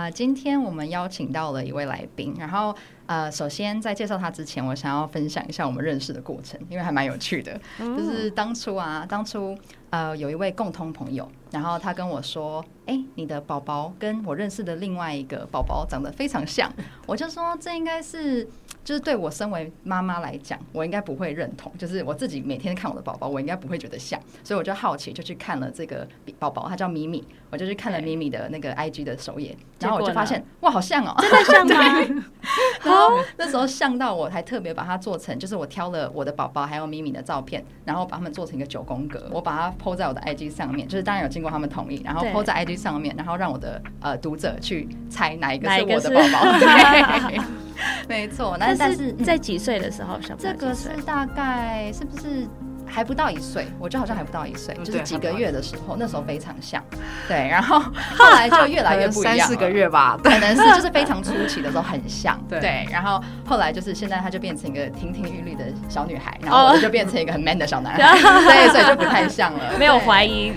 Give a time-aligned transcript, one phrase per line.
[0.00, 7.60] 啊，今天我们邀请到了一位来宾，然后呃，首先在介绍他之前，我想要分享一下我们认识的过程，因为还蛮有趣的。
[7.78, 9.54] 就是当初啊，当初
[9.90, 16.72] 呃，有一位共同朋友，然后他跟我说：“哎、欸，你的宝宝跟我认识的另外一个宝宝长得非常像。”
[17.06, 18.48] 我就说：“这应该是。”
[18.82, 21.70] 就是对我身为妈妈来讲，我应该不会认同。
[21.76, 26.08] 就是我自己每天看我的宝宝，我应该不会觉得像，所以我就好奇，就去看了这个
[26.38, 32.24] 宝宝，他叫米米，我就去看了咪咪的那个 IG 的首页，然后我就发现哇，好像哦，真的像吗？
[32.84, 46.58] 然后那时候像到我还特别把它做成，就是我挑了我的宝宝还有咪咪的照片，然后把它们做成一个九宫格，我把它 po 在我的 IG 上面，就是当然有经过他们同意，然后 po 在 IG 上面，然后让我的呃读者去猜哪一个是我的宝宝。
[47.28, 47.40] 对
[48.08, 52.46] 没错，那但是在几岁的时候，嗯、这个是大概是不是
[52.90, 53.66] 还不到一岁？
[53.78, 56.82] 我觉得好像还不到一岁，就是几个月的时候，那时候非常像。
[57.28, 62.38] 对， 然后后来就越来越不一样，三四个月吧，可能是就是非常初期的时候很像。
[62.48, 70.52] 对，对，然后后来就是现在，她就变成一个亭亭玉立的小女孩，然后我就变成一个很 man 的小男孩， 所以所以就不太像了，没有怀疑。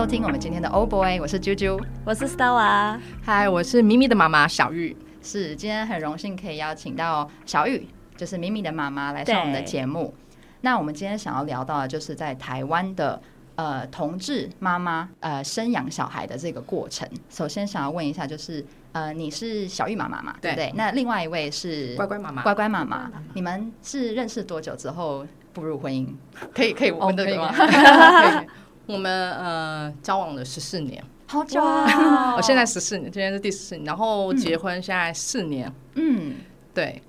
[0.00, 4.96] 收听我们今天的 Oh Boy，我是啾啾，我是 Stella，嗨，我是咪咪的妈妈小玉。
[5.20, 10.14] 是，今天很荣幸可以邀请到小玉，就是咪咪的妈妈来上我们的节目。
[10.62, 13.20] 那我们今天想要聊到的就是在台湾的
[13.56, 17.06] 呃同志妈妈呃生养小孩的这个过程。
[17.28, 20.34] 首先想要问一下，就是呃你是小玉妈妈嘛？
[20.40, 20.72] 对不对？
[20.76, 26.06] 那另外一位是乖乖妈妈，乖乖妈妈，你们是认识多久之后步入婚姻？
[26.54, 27.52] 可以可以问这个吗？
[28.86, 32.34] 我们呃交往了十四年，好久啊！
[32.34, 36.36] 我现在十四年，今天是第四年，然后结婚现在四年，嗯，
[36.74, 37.00] 对，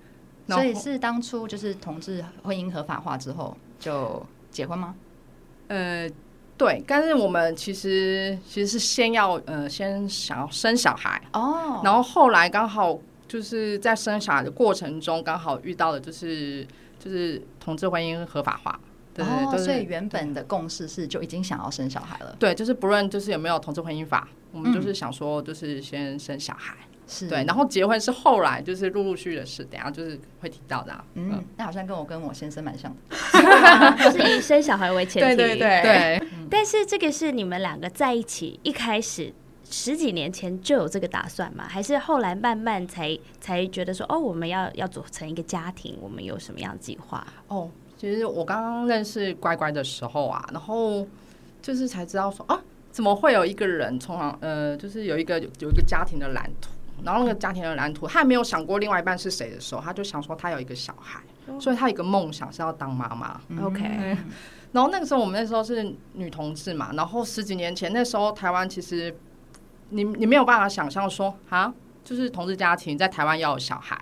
[0.47, 4.94] 所以是当初就是同志婚姻合法化之后就结婚吗？
[5.69, 6.07] 呃，
[6.56, 16.67] 对，但是我们其实其实是先要呃先想要生小孩哦，然后后来刚好就是在生小孩的过程中，刚好遇到了就是
[17.00, 18.79] 就是同志婚姻合法化。
[19.13, 22.35] 对，对，对，哦，所以原本的共识是就已经想要生小孩了。
[22.39, 26.75] 对，就是不论就是有没有同志婚姻法，我们就是想说就是先生小孩。
[27.07, 30.94] 是、嗯，对，然后结婚是后来就是陆陆续续的事，等下就是会提到的。
[31.16, 33.17] 嗯，嗯，那好像跟我跟我先生蛮像的
[34.01, 35.35] 就是以生小孩为前提。
[35.35, 36.28] 对对对，对。
[36.49, 39.33] 但是这个是你们两个在一起一开始
[39.69, 41.66] 十几年前就有这个打算吗？
[41.67, 47.28] 还是后来慢慢才才觉得说哦，我们要要组成一个家庭，我们有什么样的计划？
[47.49, 47.69] 哦。
[48.01, 51.07] 其实我刚刚认识乖乖的时候啊，然后
[51.62, 56.72] 就是才知道说啊，怎么会有一个人从呃，就是有一个有一个家庭的蓝图，
[57.03, 61.22] 然后那个家庭的蓝图，他还没有想过另外一半是谁的时候，他就想说他有一个小孩，
[61.59, 63.40] 所以他有一个梦想是要当妈妈。
[63.63, 63.84] OK，
[64.73, 69.16] 然后那个时候我们那时候是女同志嘛，然后十几年前那时候台湾其实
[69.90, 71.72] 你你没有办法想象说啊，
[72.03, 73.95] 就是同志家庭在台湾要有小孩。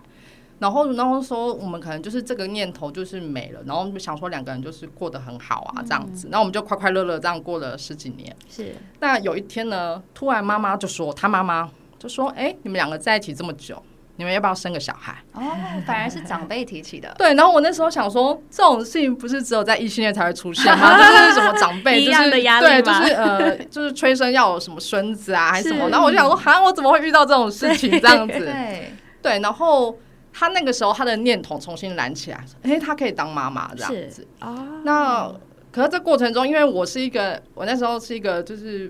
[0.59, 8.35] 然后，然后说我们可能就是这个念头就是没了，然后想说两个人就是过得很好啊，这样子，然后我们就快快乐乐这样过了十几年。
[8.49, 8.75] 是。
[8.99, 13.81] 那有一天呢，突然妈妈就说，她妈妈就说：“哎，你们两个在一起这么久，
[14.17, 15.41] 你们要不要生个小孩？”哦，
[15.87, 17.15] 反而是长辈提起的。
[17.17, 17.33] 对。
[17.35, 20.97] 然后我那时候想说，这种事情不是只有在异性恋才会出现吗？
[20.99, 25.87] 就是什么长辈一样的压力对，就是呃，就是催生要有什么孙子啊，还是什么？
[25.89, 27.91] 然后我就想说，哈，我怎么会遇到这种事情？
[28.01, 28.39] 这样子。
[28.39, 28.93] 对。
[29.21, 29.97] 对，然后。
[30.39, 34.51] 他那个时候，他的念头重新燃起来，哎、欸，他可以当妈妈这样子啊。
[34.53, 35.29] 哦、那
[35.69, 38.89] 可是这过程中，因为我是一个，我那时候是一个，就是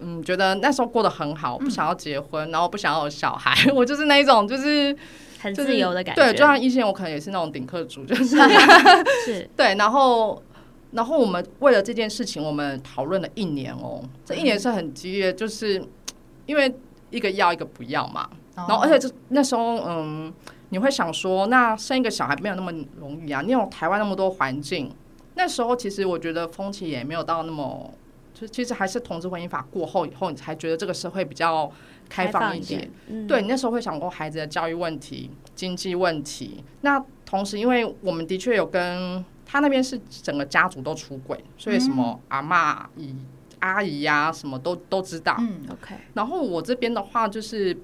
[0.00, 4.94] 嗯，觉得那时候过得很好，不想要结婚，嗯、然后不想要有小孩，我就是那一种，就是
[5.38, 6.22] 很自由的感觉。
[6.22, 8.36] 对，就像以前我可能也是那种顶客族，就是
[9.24, 9.48] 是。
[9.56, 10.42] 对，然后
[10.90, 15.82] 然后我们为了这件事情，我们讨论了一年哦，这一年是很激烈，就是
[16.44, 16.74] 因为
[17.08, 18.28] 一个要，一个不要嘛。
[18.68, 20.32] 然后，而且就那时候，嗯，
[20.70, 23.42] 你会想说，那生一个小孩没有那么容易啊。
[23.42, 24.90] 你有台湾那么多环境，
[25.34, 27.92] 那时候其实我觉得风气也没有到那么，
[28.32, 31.70] 就其实还是同志婚姻法过后以后，你才觉得这个社会比较
[32.08, 32.90] 开放一点。
[33.08, 36.62] 嗯、对，你那时候会想过孩子的教育问题、经济问题。
[36.82, 43.14] 那同时，因为我们的确有跟他那边是整个家族都出轨，所以什么阿妈、姨、
[43.58, 45.36] 阿姨呀、啊，什么都都知道。
[45.38, 45.94] 嗯，OK。
[46.14, 47.76] 然后我这边的话就是。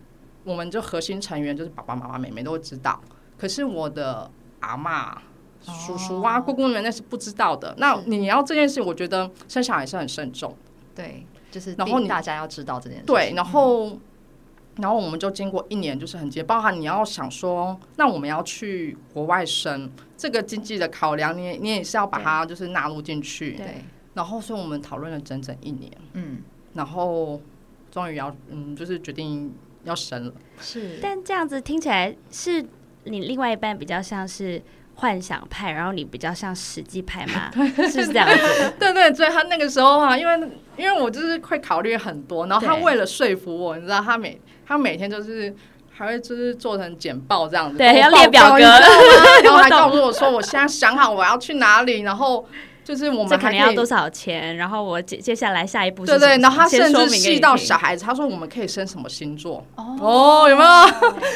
[0.47, 2.99] 我们就核心成员就是爸爸妈妈、妹妹都会知道，
[3.37, 5.19] 可是我的阿嬷、
[5.61, 7.75] 叔叔啊、姑姑们那是不知道的。
[7.79, 10.57] 那你要这件事，我觉得生小孩是很慎重。
[10.95, 13.05] 对，就是然后大家要知道这件事。
[13.05, 13.99] 对，然后
[14.77, 23.57] 然后我们就经过一年，就是很接，包含你要想说，那我们要去国外生，这个经济的考量，你你也是要把它就是纳入进去。
[23.57, 23.85] 对。
[24.15, 25.93] 然后，所以我们讨论了整整一年。
[26.15, 26.39] 嗯。
[26.73, 27.39] 然后，
[27.91, 29.55] 终于要嗯，就是决定
[29.87, 30.33] 要生了。
[30.61, 30.99] 是。
[31.01, 32.65] 但这样子听起来，是
[33.05, 34.61] 你另外一半比较像是
[34.97, 37.51] 幻想派，然后你比较像实际派嘛？
[37.55, 38.73] 是不是这样子？
[38.79, 45.55] 对对，所以他那个时候啊，因为因为我就是会考虑很多，然后他为了说服我，你知道，他每他每天就是
[45.93, 52.47] 还会就是做成简报这样子，对，要列表格，然后还告诉我说，我现在想好我要去哪里，然后。
[52.87, 54.57] 就是我们这可能要多少钱？
[54.57, 59.67] 然后我接接下来下一步是对对，然后他甚至细到小孩子，他说我们可以生什么星座？
[59.75, 60.87] 哦，哦，有没有？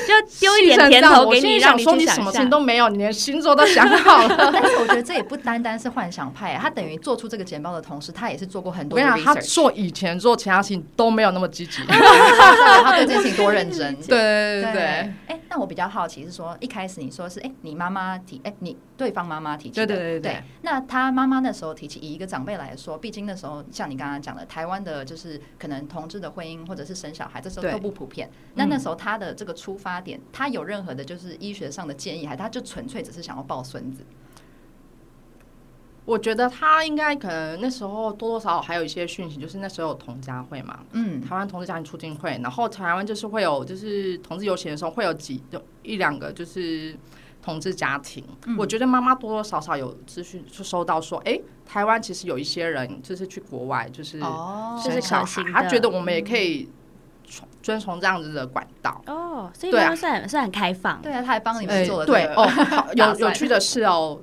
[0.07, 4.51] 就丢一点甜头给你，让你说你什么星都没有，你连星座都想好了。
[4.55, 8.97] 但是我觉得这也不单单是幻想派，他等于做出这个简报的同时，他也是做过很多。
[8.97, 13.93] 我跟你讲，他做以前做其他事情都没有那么积极， 他对这件事情多认真。
[14.07, 14.83] 对对对对。
[15.27, 20.43] 哎，那我比较好奇是说，一开始你说是哎，你妈妈提，哎，你对方妈妈提起的，对对对对。
[20.63, 28.31] 那他妈妈那时候提起以一个长辈来说，毕竟那时候像你刚刚讲的，台湾的就是可能同志的婚姻或者是生小孩，这时候都不普遍。
[28.55, 34.05] 那那时候他的这个出发点，他有任何的就是医学上的建议，还他就纯粹只是想要抱孙子？
[36.05, 46.97] 我觉得他应该可能那时候多多少少还有一些讯息，就是那时候有同家会嘛，嗯，台湾同志家庭促进会，然后台湾就是会有就是同志游行的时候会有几有一两个就是。
[47.43, 54.21] 同志家庭，嗯、我觉得妈妈多多少少有资讯就收到说，哎、欸，台湾其实有一些人就是去国外就是
[54.83, 56.69] 生小孩，他觉得我们也可以
[57.63, 59.01] 遵从这样子的管道。
[59.07, 61.01] 哦，所以妈妈算算很开放。
[61.01, 62.47] 对啊，他还帮你们做了、对哦。
[62.95, 64.21] 有有趣的是哦，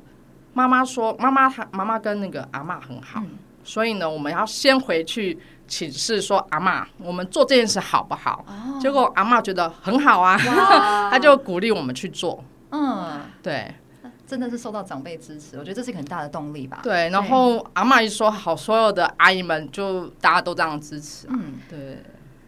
[0.54, 3.32] 妈妈说妈妈她妈妈跟那个阿嬷很好，嗯、
[3.64, 8.46] 所以呢，我们要先回去请示说阿嬷，我们做这件事好不好？
[8.48, 12.44] 哦、结果阿嬷觉得很好啊，哇 他就鼓励我们去做。
[12.72, 13.74] 嗯，对，
[14.26, 16.80] 真的是受到长辈支持，我觉得这是一个很大的动力吧。
[16.84, 21.28] 对，然后阿嬷一说好，所有的阿姨们就大家都这样支持。
[21.30, 21.98] 嗯，对。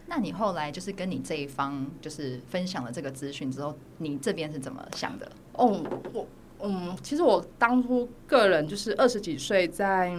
[0.06, 5.30] 那你后来就是跟你这一方就是分享了这个资讯之后，你这边是怎么想的？
[5.52, 5.80] 哦，
[6.12, 6.26] 我
[6.62, 10.12] 嗯，其实我当初个人就是二十几岁在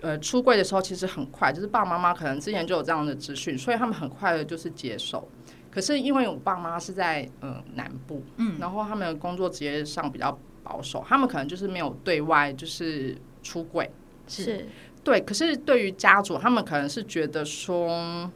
[0.00, 5.28] 呃出柜的时候，其实很快，就是爸爸妈妈可能之前就有这样的资讯，所以他们很快的就是接受。
[5.70, 13.88] 可是因为我爸妈是在嗯南部，嗯，然后他们的工作职业上比较保守，他们可能就是没有对外就是出轨，
[14.26, 14.66] 是
[15.04, 15.20] 对。
[15.20, 18.30] 可是对于家族，他们可能是觉得说，嗯、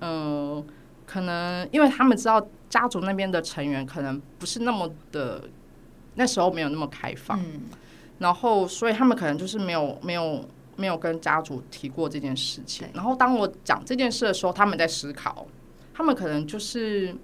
[0.00, 0.64] 呃，
[1.06, 5.44] 可能因为他们知道家族那边的成员可能不是那么的，
[6.16, 7.62] 那时候没有那么开放，嗯，
[8.18, 12.88] 然后所以他们可能就是没有没有没有跟家族提过这件事情。
[12.92, 15.46] 然后当我讲这件事的时候，他们在思考。
[15.96, 17.16] 他们可能就是，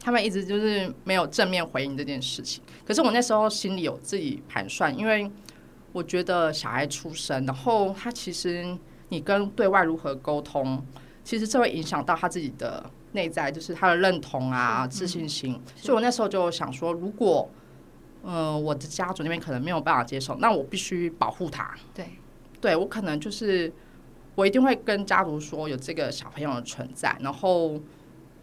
[0.00, 2.64] 他们一直就是没有正面回应这件事情。
[2.86, 5.30] 可是我那时候心里有自己盘算，因为
[5.92, 8.74] 我觉得小孩出生，然后他其实
[9.10, 10.82] 你跟对外如何沟通，
[11.22, 15.60] 其实这会影响到他自己的内在，就是他的认同啊、自信心。
[15.74, 17.46] 所以我那时候就想说，如果
[18.22, 21.74] 嗯、呃、我的家族那边可能没有办法接受，那我必须保护他。
[21.92, 22.08] 对，
[22.58, 23.70] 对我可能就是。
[24.36, 27.80] 我一定会跟家族说有这个小朋友的存在，然后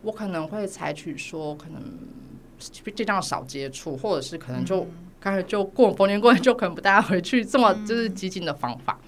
[0.01, 1.81] 我可能会采取说可能
[2.59, 4.85] 尽量少接触，或者是可能就
[5.19, 8.99] 刚才就过逢年过节就可能不带他回去，这么就是激进的方法。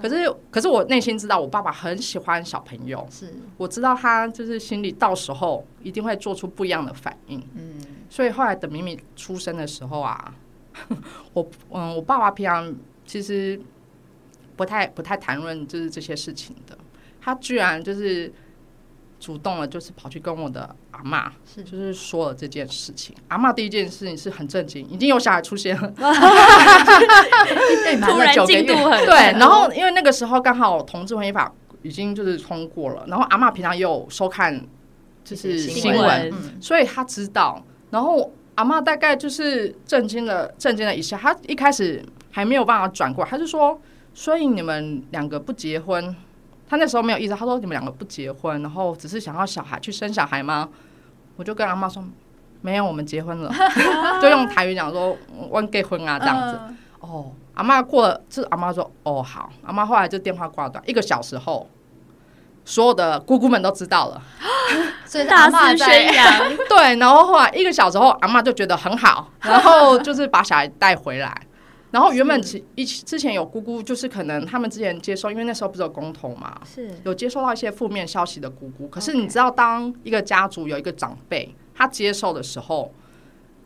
[0.00, 7.38] 可是可是我内心知道，我爸爸很喜欢小朋友，是我知道他就是心里到时候一定会做出不一样的反应。
[7.54, 7.74] 嗯，
[8.08, 10.34] 所以后来等米米出生的时候啊，
[11.34, 13.60] 我嗯，我爸爸平常其实。
[14.60, 16.76] 不太不太谈论就是这些事情的，
[17.18, 18.30] 他居然就是
[19.18, 23.16] 主动了，就是跑去跟我的阿嬷，是就是说了这件事情。
[23.28, 25.88] 阿嬷第一件事情是很震惊，已经有小孩出现了
[28.02, 29.32] 突然进度很对。
[29.38, 31.50] 然后因为那个时候刚好同志婚姻法
[31.80, 34.62] 已经就是通过了，然后阿嬷平常也有收看
[35.24, 37.64] 就是新闻，所以他知道。
[37.88, 41.16] 然后阿嬷大概就是震惊了，震惊了一下。
[41.16, 43.80] 他一开始还没有办法转过来，他就说。
[44.12, 46.14] 所以你们两个不结婚，
[46.68, 47.34] 他那时候没有意思。
[47.34, 50.68] 他说你们两个不结婚，然后只是想要小孩去生小孩吗？
[51.36, 52.04] 我就跟阿妈说
[52.60, 53.50] 没有，我们结婚了，
[54.20, 55.16] 就用台语讲说
[55.48, 56.58] 我结婚啊这样子。
[57.00, 61.66] 哦，阿妈过了，就是阿妈说哦好，阿妈后来就电话挂断，一个小时后，
[62.64, 64.20] 所有的姑姑们都知道了，
[65.06, 66.56] 所以大肆宣扬。
[66.68, 71.34] 对，然后后来一个小时后，阿妈就觉得很好，然后就是把小孩带回来。
[71.90, 78.86] 然后原本其一之前有姑姑，就是可能他们之前接受，因为那时候不是有公投嘛，是有接收到一些负面消息的姑姑。
[78.88, 82.92] 可是你知道，当一个家族有一个长辈他接受的时候，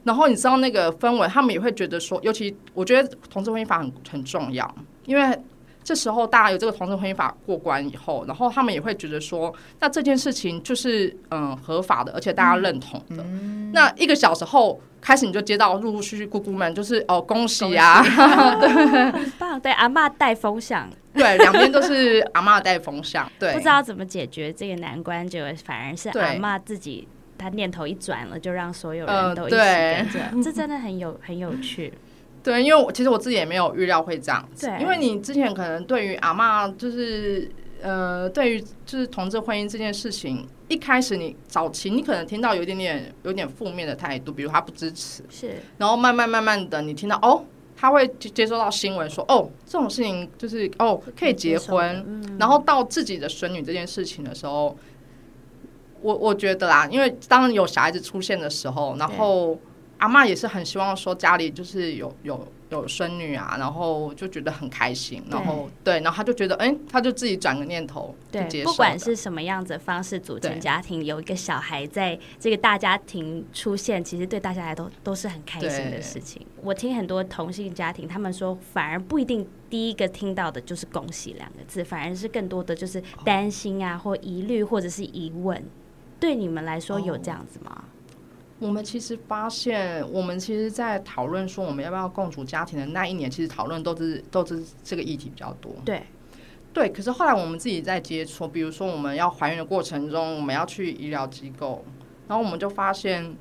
[0.05, 4.75] 然后你知道那个氛围，他们也会觉得说，尤其我觉得同志婚姻法很很重要，
[5.07, 5.39] 因为。
[5.85, 13.23] 这时候大家有这个同志婚姻法过关以后，然后他们也会觉得说，那这件事情就是嗯合法的，而且大家认同的。
[13.23, 31.93] 嗯、那一个小时后开始，你就接到陆陆续续姑姑们就是哦恭喜啊，很棒， 对阿妈带风向，对两边都是阿妈带风向，对，不知道怎么解决这个难关，就反而是阿妈自己，她念头一转了，就让所有人都一起跟着，呃、这真的很有很有趣。
[32.45, 47.43] 对，因为我其实我自己也没有预料会这样子，因为你之前可能对于阿嬷就是呃，对于就是同志婚姻这件事情，一开始你早期你可能听到有一点点有点负面的态度，比如他不支持，是，然后慢慢慢慢的你听到哦，
[47.75, 54.77] 他会接收到新闻说哦这种事情就是哦可以结婚，嗯、然后到自己的孙女这件事情的时候，
[56.03, 59.59] 我我觉得啦，因为当有小孩子出现的时候，然后。
[60.05, 76.47] 阿妈也是很希望说家里就是有有有孙女啊，然后就觉得很开心，然后对，然后他就觉得，哎，他就自己转个念头，对，不管是什么样子的方式组成家庭，有一个小孩在这个大家庭出现，其实对大家来都都是很开心的事情。
[76.63, 85.65] 我听很多同性家庭，他们说反而不一定第一个听到的就是“恭喜”两个字，反而是更多的就是担心啊，或疑虑，或者是疑问。
[86.21, 87.85] 对你们来说有这样子吗？
[88.61, 95.75] 我们其实发现，我们其实，在讨论说我们要不要共组家庭的那一年，其实讨论都是都是这个议题比较多。
[95.85, 96.05] 对，
[96.73, 96.89] 对。
[96.89, 101.85] 可是后来我们自己在接触，比如说我们要怀孕的过程中，我们要去医疗机构，
[102.29, 103.37] 然后我们就发现，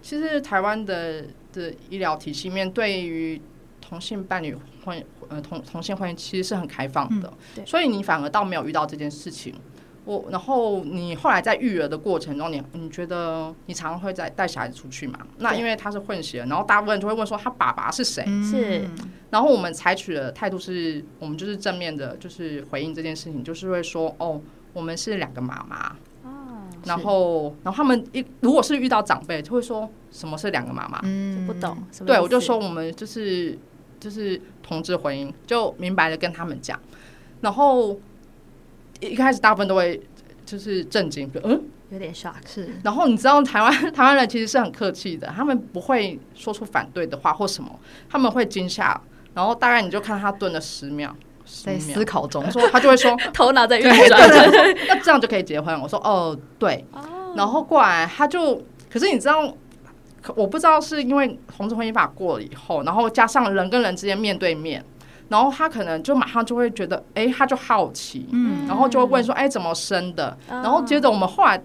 [0.00, 3.42] 其实台湾的的医疗体系面对于
[3.80, 9.54] 同性伴侣婚呃同同性婚姻其实是很开放的，嗯、所以你反而倒没有遇到这件事情。
[10.04, 15.18] 我然后你后来在育儿的过程中，你你觉得你常常会在带小孩子出去嘛？
[15.38, 18.24] 那因为他是混血，然后大部分就会问说他爸爸是谁？
[18.42, 18.84] 是。
[19.30, 24.40] 然后我们采取的态度是，我们就是正面的，就是回应这件事情，就是会说哦，
[24.72, 25.96] 我们是两个妈妈。
[26.24, 26.66] 哦。
[26.84, 30.98] 然后，然后他们一如果是遇到长辈，就会说什么是两个妈妈？
[31.04, 31.78] 嗯，不懂。
[32.04, 33.56] 对，我就说我们就是
[34.00, 36.76] 就是同志婚姻，就明白的跟他们讲，
[37.40, 37.96] 然后。
[39.08, 40.00] 一开始大部分都会
[40.44, 42.68] 就是震惊，嗯，有点 shock 是。
[42.84, 47.78] 然后你知道台湾 台湾人其实是很客气的，他们不会说出反对的话或什么，
[48.08, 49.00] 他们会惊吓。
[49.34, 51.14] 然后大概你就看他蹲了十秒，
[51.64, 54.30] 在思考中，说他就会说 头脑在运转，
[54.88, 55.80] 那这样就可以结婚。
[55.80, 56.84] 我说哦对，
[57.34, 59.52] 然后过来他就，可是你知道，
[60.36, 64.84] 我不知道是因为同志婚姻法过了以后，然后加上人跟人之间面对面。
[65.32, 70.36] 然后他可能就马上就会觉得，哎，他就好奇，嗯，然后就会问说，哎，怎么生的？
[70.46, 71.58] 然后接着我们后来，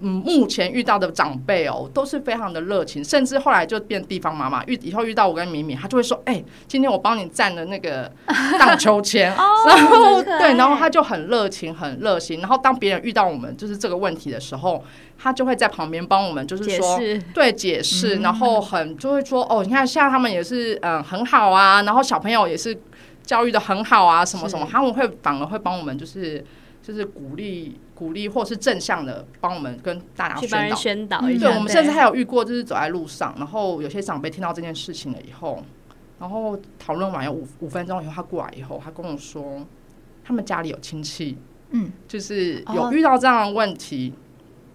[0.00, 8.10] 嗯，目前遇到的长辈哦，都是非常的热情，甚至后来就变地方妈妈，遇以后遇到我跟敏敏，她就会说，哎，今天我帮你站的那个
[8.58, 9.32] 荡秋千，
[9.66, 12.40] 然后对，然后她就很热情，很热心。
[12.40, 14.82] 然后当别人遇到我们就是这个问题的时候，
[15.18, 16.98] 她就会在旁边帮我们，就是说，
[17.34, 22.76] 对，解释，然后很就会说，哦，你看现在他们也是嗯很好啊，然后小朋友也是。
[23.22, 26.44] 教育的很好啊，什么什么，他们会反而会帮我们，就是
[26.82, 31.48] 就是鼓励鼓励，或是正向的帮我们跟大家宣导宣导一下。
[31.48, 35.62] 对，我们甚至还有遇过，就是走在路上，然后有些长辈听到这件事情了以后，
[36.18, 39.66] 然后讨论完有五五分钟以后，他过来以后，他跟我说，
[40.24, 41.36] 他们家里有亲戚，
[41.72, 44.14] 嗯，就是有遇到这样的问题，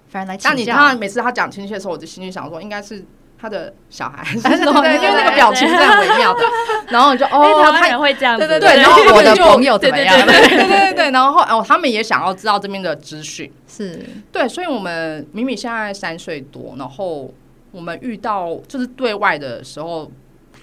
[0.07, 0.39] 反正来。
[0.43, 3.03] 但你他每次他讲亲戚的时候，我就心里想说，应该是。
[3.39, 6.43] 他的小孩， 对，因为那个表情是很微妙的，
[6.89, 10.25] 然后你就哦，他也会这样，对对对，然后我的朋友怎么样？
[10.25, 13.99] 对对对对，然后哦，他们也想要知道这边的资讯，是。
[14.31, 17.33] 对，所以我们米米现在三岁多，然后
[17.71, 20.11] 我们遇到就是对外的时候。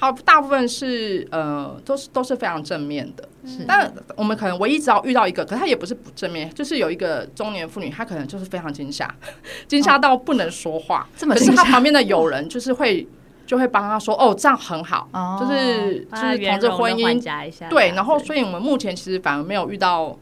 [0.02, 3.28] 好，大部分是呃，都是都是非常正面的。
[3.68, 9.14] 但我们可能唯一只要遇到一个，可是他也不是不正面，就是有一个中年妇女，她可能就是非常惊吓，
[9.68, 11.08] 惊吓到不能说话。
[11.16, 13.06] 这么，可是她旁边的友人就是会
[13.46, 17.68] 就会帮她说，哦，这样很好，就是就是同志婚姻。
[17.70, 20.18] 对，然后所以我们目前其实反而没有遇到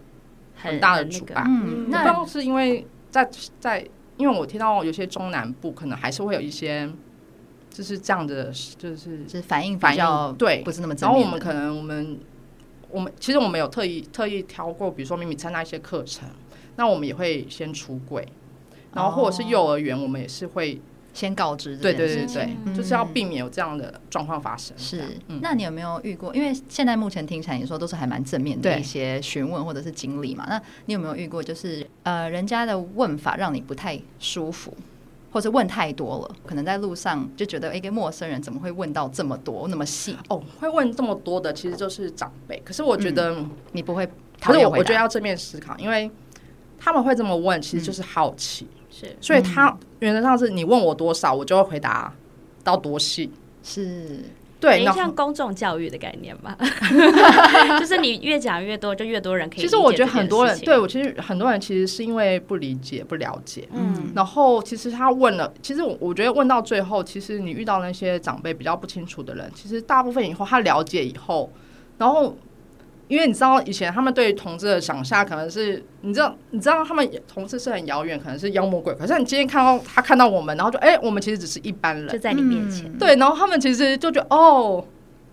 [0.57, 1.43] 很大的阻碍。
[1.47, 3.27] 嗯，那主要是因为在
[3.59, 3.83] 在，
[4.19, 6.87] 因为我听到有些中南部可能还是会有一些。
[7.81, 10.95] 就是这样的，就是就是反应反应对，不是那么。
[10.99, 12.19] 然后我们可能我们
[12.91, 16.29] 我们其实我们有特意特意挑过，比如说咪咪参加一些课程，
[16.77, 18.29] 那我们也会先出柜，
[18.93, 20.79] 然后或者是幼儿园，我们也是会
[21.15, 21.75] 先告知。
[21.79, 24.77] 对对对对，嗯、就是要避免有这样的状况发生。
[24.77, 26.35] 是，嗯、那你有没有遇过？
[26.35, 30.45] 因为现在目前听起来你说都是还蛮正面的一些询问或者是经历嘛？
[30.51, 34.77] 那你有没有遇过，就是呃，人家的问法让你不太舒服，
[35.31, 36.37] 或者问太多了？
[36.45, 40.17] 可能在路上就觉得，一个陌生人怎么会问到这么多那么细？
[40.29, 42.61] 哦，会问这么多的，其实就是长辈。
[42.65, 44.07] 可是我觉得、嗯、你不会，
[44.41, 46.11] 可是我我觉得要正面思考，因为
[46.79, 48.67] 他们会这么问，其实就是好奇。
[48.71, 52.13] 嗯是，所以他原则上是你问我多少，我就会回答
[52.65, 53.31] 到多细。
[53.63, 54.25] 是，
[54.61, 56.57] 对，像公众教育的概念吧，
[57.81, 59.61] 就是你越讲越多，就越多人可以。
[59.61, 63.67] 其实我觉得很多人对我，其实很多人其实是因为不理解、不了解。
[63.73, 71.51] 嗯，然后其实他问了，其实我我觉得问到最后，其实你遇到那些长辈比较不清楚的人，其实大部分以后他了解以后，
[71.99, 72.37] 然后。
[73.11, 78.95] 因为你知道，以前他们对同志的想象可能是，你知道，你知道他们同志是很遥远，可能是妖魔鬼。
[78.95, 82.91] 可是你今天看到他看到我们，然后就哎、欸，我们其实只是一般人，就在你面前。
[82.97, 84.87] 对，然后他们其实就觉得哦，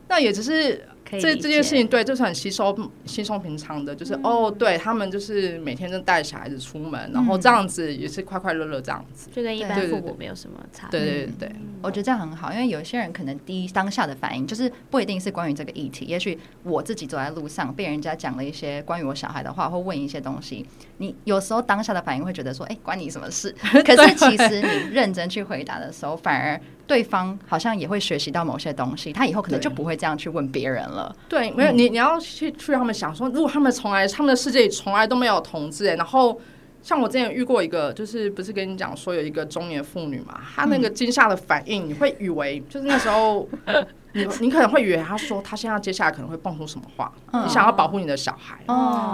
[0.10, 0.84] 那也只是。
[1.12, 11.00] 这这件事情对，就是很稀松稀松平常的，就是、嗯、哦，对他们就是每天都带小孩子出门，嗯、然后这样子也是快快乐乐这样子，就跟一般父母没有什么差别。
[11.00, 20.66] 对对对，对，我觉得这样很好，因为有些人可能第一当下的反应就是不一定是关于这个议题，也许我自己走在路上被人家讲了一些关于我小孩的话，或问一些东西，
[20.98, 23.56] 你有时候当下的反应会觉得说，哎，关你什么事？
[23.86, 26.60] 可是其实你认真去回答的时候，反而。
[26.88, 31.14] 对方好像也会学习到某些东西，他以后可能就不会这样去问别人了。
[31.28, 36.40] 对，没有你，你要去去让他们想说，如果他们从来他们的世界里从来都没有同志，然后
[36.82, 43.48] 像我之前遇过一个，就是不是跟你讲说有一个中年妇女嘛，她那个惊吓的反应，你会以为就是那时候
[44.14, 47.12] 你你可能会以为她说她现在接下来可能会蹦出什么话，
[47.44, 48.58] 你想要保护你的小孩，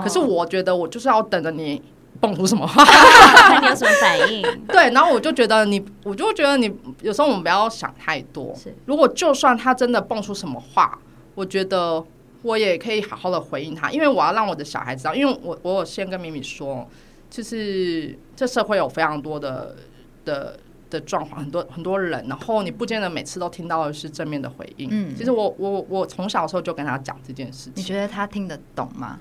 [0.03, 1.81] 可是我觉得我就是要等着你。
[2.19, 2.83] 蹦出什么话？
[2.85, 4.41] 看你有什么反应。
[4.67, 8.53] 对，然后我就觉得你，我就觉得你有时候我们不要想太多。
[8.55, 10.97] 是，如果就算他真的蹦出什么话，
[11.35, 12.03] 我觉得
[12.41, 16.87] 我也可以好好的回应他，因为我要让我的小孩知道，因为我我有先跟米米说，
[17.29, 19.75] 就是这社会有非常多的
[20.23, 20.57] 的
[20.89, 24.87] 的状况，很多很多人，然后你不见得每次都听到的是正面的回应。
[24.91, 27.73] 嗯，其实我我我从小的时候就跟他讲这件事情。
[27.75, 29.19] 你觉得他听得懂吗？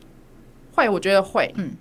[0.75, 1.53] 会，我觉得会。
[1.57, 1.73] 嗯。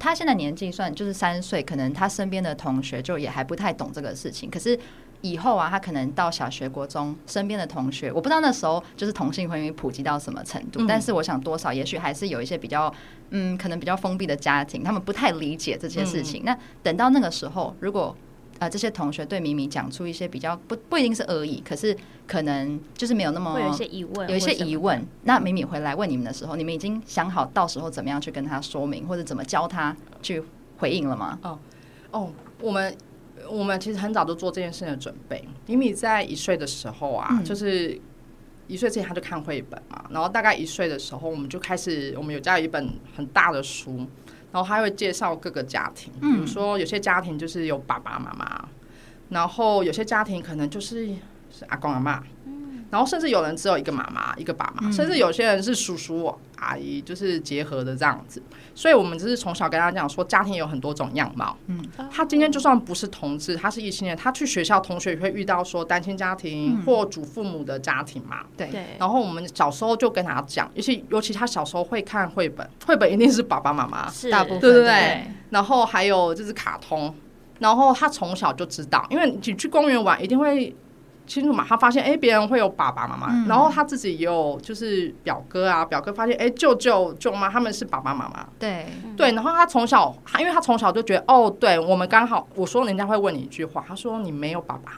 [0.00, 4.48] 他现在年纪算就是三岁，可能他身边的同学就也还不太懂这个事情。
[4.48, 4.78] 可是
[5.22, 10.82] 以后啊，他可能到小学、国中，身边的同学，我不知道那时候就是同性婚姻普及到什么程度。
[10.82, 12.94] 嗯、但是我想，多少也许还是有一些比较，
[13.30, 16.42] 嗯，可能比较封闭的家庭，他们不太理解这些事情。
[16.42, 18.16] 嗯、那等到那个时候，如果
[18.58, 25.00] 呃，这些同学对米米讲出一些比较不不一定是恶意，可是可能就是没有那么会有一些疑问，有一些疑问。
[25.22, 30.42] 那米米回来问你们的时候，你们已经想好到时候怎么样去跟他说明，或者怎么教他去
[30.78, 31.38] 回应了吗？
[31.42, 31.58] 哦
[32.10, 32.96] 哦，我们
[33.48, 35.44] 我们其实很早就做这件事情的准备。
[35.66, 37.96] 米米在一岁的时候啊，嗯、就是
[38.66, 44.04] 一岁之前他就看绘本嘛，然后大概一岁的时候，我们就开始，我们有家有一本很大的书。
[44.52, 48.68] 然后他会介绍各个家庭，比如说有些家庭就是有爸爸妈妈，
[49.28, 51.06] 然后有些家庭可能就是
[51.50, 52.20] 是阿公阿嬷。
[52.90, 58.42] 然后甚至有人只有一个妈妈一个爸妈，甚至有些人是叔叔阿姨，就是结合的这样子。
[58.74, 61.56] 所以我们就是从小跟他讲说，家庭有很多种样貌。
[61.66, 68.38] 嗯，他今天就算不是同志，他是异性恋，他去学校同学也会遇到说单亲家庭或祖父母的家庭嘛。
[68.56, 68.70] 对。
[68.98, 75.26] 然后我们小时候就跟他讲，尤其尤其他小时候会看绘本，绘本一定是爸爸妈妈是大部分，对对对。
[75.50, 77.12] 然后还有就是卡通，
[77.58, 80.74] 然后他从小就知道，因为你去公园玩一定会。
[81.28, 81.64] 清楚嘛？
[81.68, 88.44] 他发现哎，别人会有爸爸妈妈，嗯、然后他自己也有就是表哥啊，表哥发现哎，舅舅舅妈他们是爸爸妈妈。
[88.58, 88.86] 对
[89.16, 94.92] 对，然后他从小，因为他从小就觉得哦，对我们刚好，我说人家会问你一句话，他说你没有爸爸。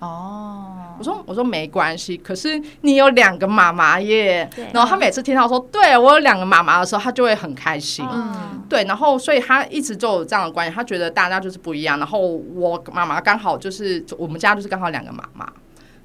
[0.00, 4.48] 哦，我说我说没关系，可是你有两个妈妈耶。
[4.54, 8.06] 对然后他每次听到说对我有两个妈妈的时候，他就会很开心。
[8.08, 11.98] 嗯，对，然后所以他一直就有这样的观念，他觉得大家就是不一样。
[11.98, 15.52] 然后我妈妈刚好就是我们家就是刚好两个妈妈。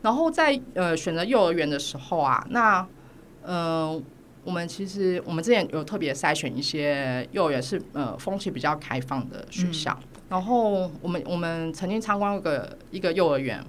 [0.01, 2.79] 然后在呃选择幼儿园的时候啊，那
[3.43, 4.01] 嗯、呃，
[4.43, 9.95] 我们其实我们之前有特别筛选一些幼儿园是呃风气比较开放的学校。
[10.01, 13.63] 嗯、然后我们我们曾经参观过个一个幼儿园。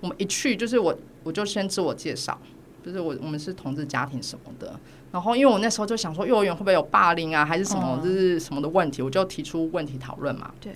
[0.00, 2.38] 我们一去就是我，我就先自我介绍，
[2.84, 4.78] 就是我我们是同志家庭什么的。
[5.10, 10.50] 然后因为我那时候就想说，幼儿园会不会有霸凌啊，还是什么，就是什么的问题，我就提出问题讨论嘛。
[10.60, 10.72] 对。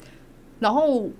[0.60, 1.10] 然后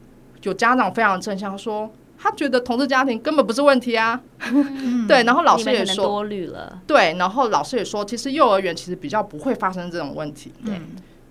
[0.43, 4.21] 有家长非常正向说，他觉得同志家庭根本不是问题啊。
[5.07, 5.23] 对。
[5.25, 6.81] 然后老师也说多虑了。
[6.87, 7.15] 对。
[7.19, 10.53] 然后老师也说，其实幼儿园其实比较不会发生这种问题。
[10.65, 10.81] 对。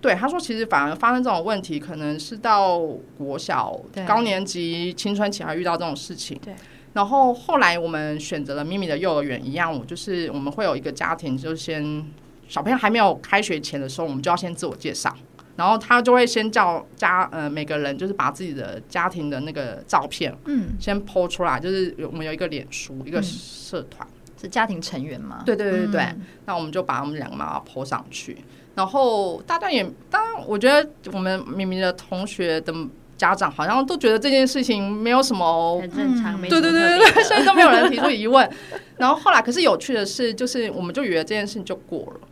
[0.02, 2.80] 对，他说其实反而发生这种问题，可能是到
[3.18, 6.38] 国小高年级青春期还遇到这种事情。
[6.44, 6.54] 对。
[6.94, 12.06] 然后后来我们选择了咪咪的幼儿园，一样，我就是我们会有一个家庭，就先
[12.50, 15.16] 小朋友还没有开学前的时候，我们就要先自我介绍，
[15.56, 25.44] 然后他就会先叫家呃每个人就是把自己的家庭的那个照片嗯先 po 出来，就是我们有一个脸书一个社团、嗯、是家庭成员吗？
[25.46, 28.38] 对对对对对，嗯、那我们就把我们两个妈妈 po 上去，
[28.82, 32.74] 然后大段也当然我觉得我们明明的同学的。
[33.18, 38.50] 家长好像都觉得这件事情没有什么很正常，对对对对对，所以都没有人提出疑问。
[38.98, 42.28] 然后后来，可是有趣的是，就是我们就以为这件事情就过了。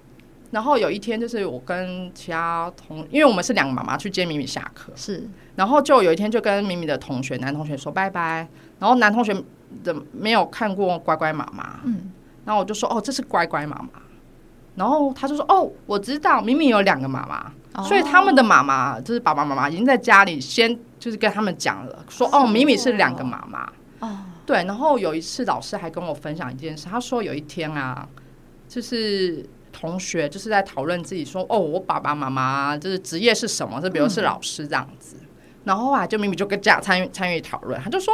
[0.50, 5.30] 然后有一天，就是我跟其他同，因为我们是两个妈妈去接米米下课，是。
[5.56, 8.48] 然后就有一天，就跟米米的同学男同学说拜拜。
[8.80, 9.32] 然后男同学
[9.84, 12.12] 的没有看过乖乖妈妈，嗯。
[12.46, 13.90] 然后我就说哦，这是乖乖妈妈。
[14.80, 17.52] 然后他就说哦，我知道明明有两个妈妈。
[17.84, 23.70] 所以他们的妈妈就是爸爸妈妈已经在家里先就是跟他们讲了，说哦，明明是两个妈妈。
[24.00, 24.64] 哦，对。
[24.66, 28.06] 然后有一次老师还跟我分享一件事，他说有一天啊，
[28.68, 33.80] 就是同学就是在讨论自己说哦，我爸爸妈妈就是职业是什么？
[33.80, 35.16] 就比如是老师这样子。
[35.64, 38.14] 然后啊，就明明就跟家参与参与讨论，他就说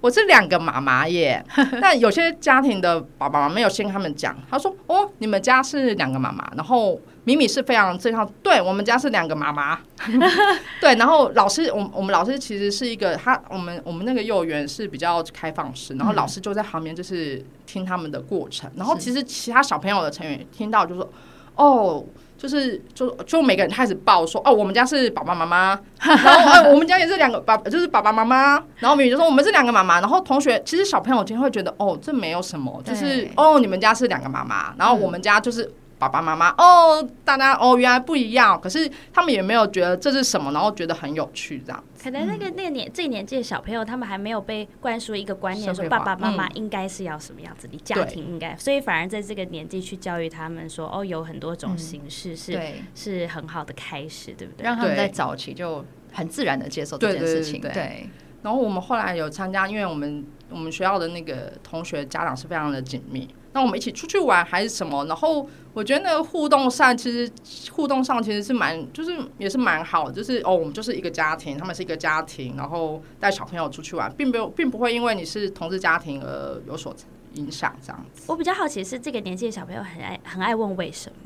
[0.00, 1.44] 我是两个妈妈耶。
[1.80, 7.00] 但有些家庭的爸爸妈妈没有先跟他们讲，他说哦，你们家是两个妈妈，然后。
[7.26, 9.80] 米米是非常正常，对，我们家是两个妈妈，
[10.80, 21.10] 对，然后老师，我我们老师其实是一个他，我们我们那个幼儿园是比较开放式，然后老师就在旁边就是听他们的过程，然后其实其他小朋友的成员听到就说，
[21.56, 22.04] 哦，
[22.38, 35.72] 就是就就每个人开始报说，哦，我们家是爸爸妈妈， 然后、哎、我们家也是两个爸，就是爸爸妈妈，然后美女就说我们是两个妈妈，然后同学其实小朋友今天会觉得，哦，这没有什么，就是哦，你们家是两个妈妈，然后我们家就是。
[35.98, 38.60] 爸爸妈妈哦，大家哦，原来不一样。
[38.60, 41.84] 可是他们也没有觉得这是什么，然后觉得很有趣这样。
[42.02, 48.54] 可能那个那个年这个年纪的小朋友，他们还没有被灌输一个观念，说爸爸妈妈应该是要什么样子，你家庭应该。
[48.56, 52.60] 所以反而在这个年纪去教育他们说，哦，有很多种形式是
[52.94, 54.64] 是很好的开始，对不对？
[54.64, 57.60] 让他们在早期就很自然的接受这件事情。
[57.60, 58.08] 对。
[58.46, 63.28] 然后我们后来有参加，因为我们我们学校的那个同学家长是非常的紧密。
[63.52, 65.04] 那我们一起出去玩还是什么？
[65.06, 67.28] 然后我觉得那个互动上，其实
[67.72, 70.12] 互动上其实是蛮，就是也是蛮好。
[70.12, 76.94] 就是哦，我们就是一个家庭，他们是一个家庭，然后带小朋友出去玩，并没有，并不会因为你是同志家庭而有所
[77.34, 78.26] 影响这样子。
[78.28, 81.10] 我比较好奇是这个年纪的小朋友很爱很爱问为什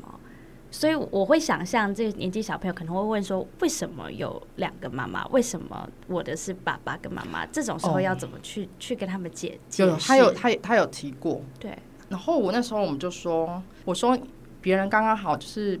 [0.71, 5.27] 所以我会想象这个年纪小朋友可能会问说，为什么有两个妈妈？
[5.27, 7.45] 为什么我的是爸爸跟妈妈？
[7.47, 10.07] 这种时候要怎么去、哦、去跟他们解解释？
[10.07, 11.77] 他有他他有提过，对。
[12.07, 14.17] 然后我那时候我们就说，我说
[14.61, 15.79] 别人刚刚好就是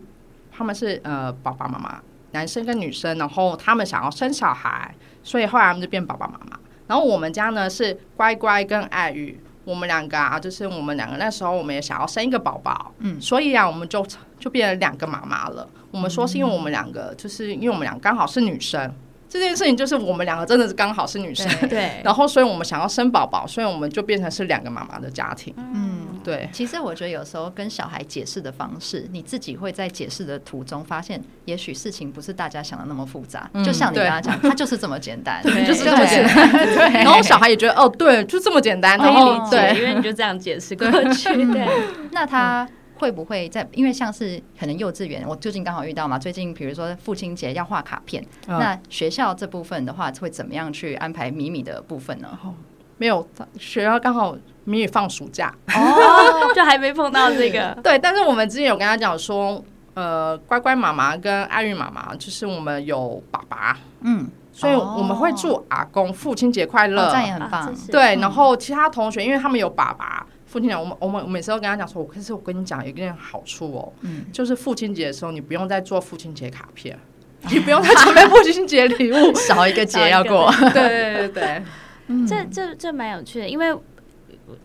[0.51, 2.01] 他们是呃爸爸妈妈，
[2.31, 6.59] 男生跟女生，然后他们想要生小孩，所以后来他们就变爸爸妈妈。
[6.87, 14.05] 然后我们家呢是乖乖跟爱玉，我们两个啊，就是我们两个那时候我们也想要生一个宝宝，嗯，所以啊我们就
[14.39, 15.67] 就变成两个妈妈了。
[15.91, 18.93] 我们说是因为我们两个就是因为我们两个刚好是女生。
[19.31, 25.53] 这件事情就是我们两个真的是刚好是女生， 对，然后所以我们想要生宝宝，所以我们就变成是两个妈妈的家庭。
[25.57, 26.49] 嗯，对。
[26.51, 33.49] 其实我觉得有时候跟小孩解释的方式，你自己会在解释的途中发现，也许事情不是大家想的那么复杂。
[33.53, 36.51] 嗯、就像你刚刚讲，它就是这么简单， 对，就是这么简单。
[36.51, 36.91] 对。
[37.01, 41.29] 然后小孩也觉得哦，对，就这么简单，可以理解，因为你就这样解释过去。
[41.45, 41.65] 对。
[42.11, 42.67] 那他。
[43.01, 43.67] 会不会在？
[43.73, 46.19] 因为像是可能幼稚园，我最近刚好遇到嘛。
[46.19, 52.37] 最近比如说父亲节要画卡片，嗯、那学校这部分的话，会怎么样去安排米米的部分呢？
[52.43, 52.53] 哦、
[52.99, 54.33] 没有，学校刚好
[54.65, 57.75] 米米放暑假，哦， 就还没碰到这个。
[57.83, 67.61] 对，但是我们之前有跟他讲说，呃，乖乖妈妈跟爱玉妈妈，就是我们有爸爸，嗯，所以我们会祝阿公父亲节快乐，哦、这样也很棒。
[67.61, 70.23] 啊、对，然后其他同学，因为他们有爸爸。
[70.51, 76.99] 父亲节，我们我们每次都跟他讲说，我可是我跟你讲有一件好处哦，嗯，就是父亲节的时候，你不用再做父亲节卡片，
[77.49, 80.51] 你不用再准备父亲节礼物， 少一个节要过。
[80.73, 81.63] 对对对对，
[82.07, 83.73] 嗯、这这这蛮有趣的，因为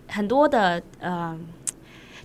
[0.08, 1.38] 很多的呃，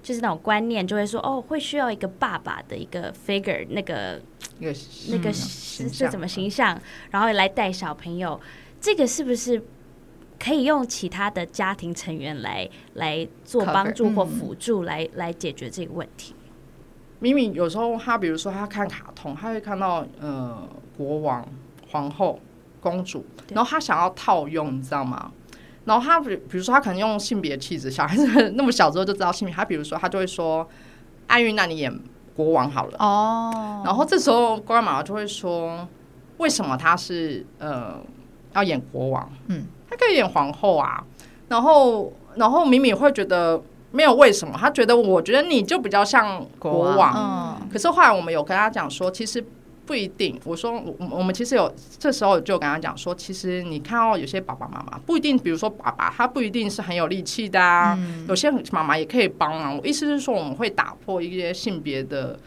[0.01, 4.19] 就是那种观念就会说，哦，会需要一个爸爸的一个 figure，那个
[4.57, 4.75] 那个
[5.11, 8.41] 那个是是怎么形象，然后来带小朋友，
[8.79, 9.61] 这个是不是？
[10.41, 16.33] 可以用其他的家庭成员来来做帮助或辅助来，来、嗯、来解决这个问题。
[17.19, 21.47] 明明有时候他，比如说他看卡通，他会看到呃国王、
[21.91, 22.39] 皇后、
[22.79, 25.31] 公主，然后他想要套用，你知道吗？
[25.85, 29.53] 然后他比比如说他可能用性别气质，小孩子那么小时候就知道性别。
[29.53, 30.67] 他比如说他就会说
[31.27, 31.95] ：“艾玉，那你演
[32.35, 35.87] 国王好了哦，然后这时候乖乖妈妈就会说，
[36.37, 37.99] 为什么他是呃
[38.53, 39.31] 要演国王？
[39.47, 41.03] 嗯，他可以演皇后啊。
[41.49, 47.59] 然后然后米米会觉得没有为什么，她觉得我觉得你就比较像国王。
[47.61, 49.45] 嗯，可是后来我们有跟她讲说，其实。
[49.83, 59.75] 不一定，我说我我们其实有这时候就跟她讲说，其实你看到有些爸爸妈妈不一定，比如说爸爸他不一定是很有力气的啊，嗯、有些妈妈也可以帮忙。
[59.75, 62.39] 我意思是说，我们会打破一些性别的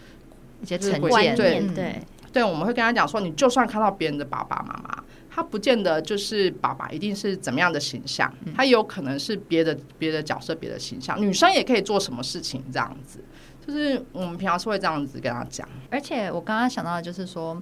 [0.62, 2.00] 一些成见，对对
[2.32, 5.04] 对，我们会跟他讲说，你就算看到别人的爸爸妈妈，
[5.34, 13.18] 他不见得就是爸爸一定是怎么样的形象，他有可能是别的别的角色、别的形象，女生也可以做什么事情这样子。
[13.66, 17.60] 就是我们平常是会这样子跟他讲，而且我刚刚想到的就是说，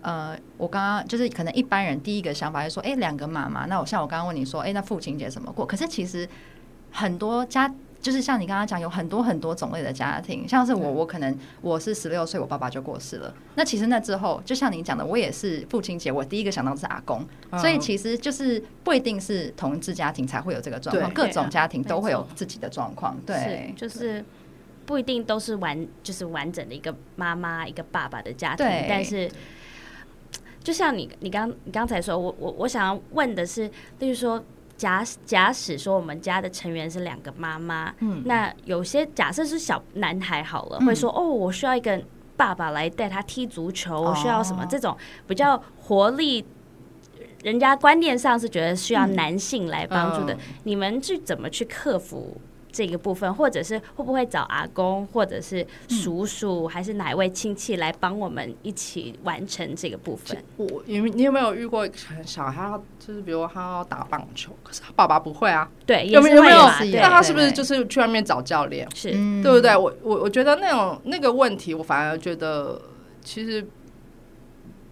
[0.00, 5.66] 呃，我刚刚就是可能一般人第一个想法就是说，哎、欸，两个妈妈，那我像我刚刚问你说，哎、欸，那父亲节怎么过？
[5.66, 6.26] 可是其实
[6.90, 13.32] 很多家，就是像你刚刚讲，有很多很多种类的家庭，像是我，我可能我是十六岁，我爸爸就过世了。
[13.54, 24.22] 那其实那之后，就像你讲的，我也是父亲节，我第一个想到是阿公，嗯、所以其实就是不一定是同志家庭才会有这个状况，各种家庭都会有自己的状况，对，就是。
[24.84, 28.66] 不一定都是完，就是完整的一个妈妈、一个爸爸的家庭。
[28.88, 29.30] 但是，
[30.60, 34.44] 就像你，你刚你刚才说，我我我想要问的是，例如说，
[34.82, 42.02] 假假使说我们家的成员是两个妈妈，嗯，那有些假设是小男孩好了，嗯、会说哦，我需要一个
[42.36, 44.96] 爸爸来带他踢足球，我需要什么、哦、这种
[45.28, 46.44] 比较活力，
[47.44, 52.40] 人家观念上是觉得需要男性来帮助的，嗯、你们是怎么去克服？
[52.72, 60.42] 这个部分，或者是会不会找阿公，或者是叔叔，嗯、还是哪一位亲戚来帮我们一起完成这个部分？
[60.56, 61.86] 我，你你有没有遇过
[62.24, 65.68] 小孩，就是比如他要打棒球，可是他爸爸不会啊？
[65.84, 66.36] 对，有没有？
[66.36, 66.56] 有没有？
[66.94, 68.88] 那他是不是就是去外面找教练？
[68.94, 69.10] 是，
[69.42, 69.76] 对不对？
[69.76, 72.80] 我我我觉得那种那个问题，我反而觉得
[73.22, 73.62] 其实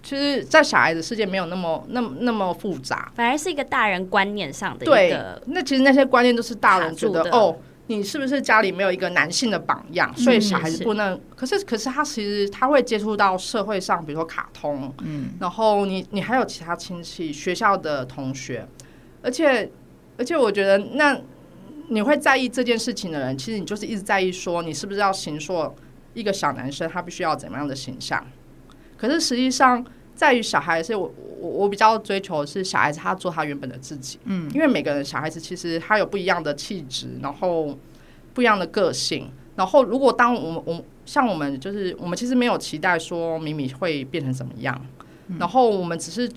[0.02, 4.94] 其实，在小孩子世界没有那么那么那么复杂，反而是一个大人观念上的一个。
[4.94, 7.56] 对，那其实那些观念都是大人觉得哦。
[7.90, 11.12] 你是不是家里没有一个男性的榜样，所以小孩子不能？
[11.12, 18.64] 嗯、可是，可是他其实他会接触到社会上，比如说卡通，嗯，然后你你还有其他亲戚、学校的同学，
[19.22, 19.68] 而且
[20.16, 21.20] 而且我觉得，那
[21.88, 25.74] 你会在意这件事情的人，其实你就是一直在意说，你是不是要形塑
[26.14, 28.24] 一个小男生，他必须要怎么样的形象？
[28.96, 29.84] 可是实际上。
[30.20, 37.74] 在于小孩是，我我我比较追求的是小孩子他做他原本的自己，嗯，因为每个人小孩子其实他有不一样的气质，然后
[38.34, 44.78] 不一样的个性，然后如果当我们我像我们就是我们其实没有期待说米米会变成怎么样，
[45.28, 46.28] 嗯、然后我们只是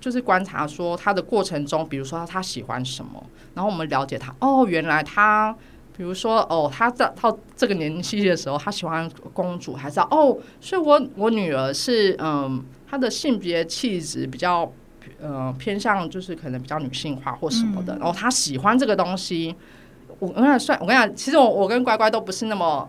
[0.00, 3.20] 就是观察说他的过程中，比如说他他喜欢什么，
[3.54, 5.52] 然后我们了解他，哦，原来他
[5.96, 12.64] 比如说哦他在到这个年纪的时候，他喜欢公主，还是哦，所以我我女儿是嗯。
[12.92, 14.70] 他的性别气质比较，
[15.18, 19.56] 呃，偏向就是可能比较女性化或什么的，嗯、然后他喜欢这个东西。
[20.18, 22.86] 我跟他算，我跟你讲，其实我我跟乖乖都不是那么，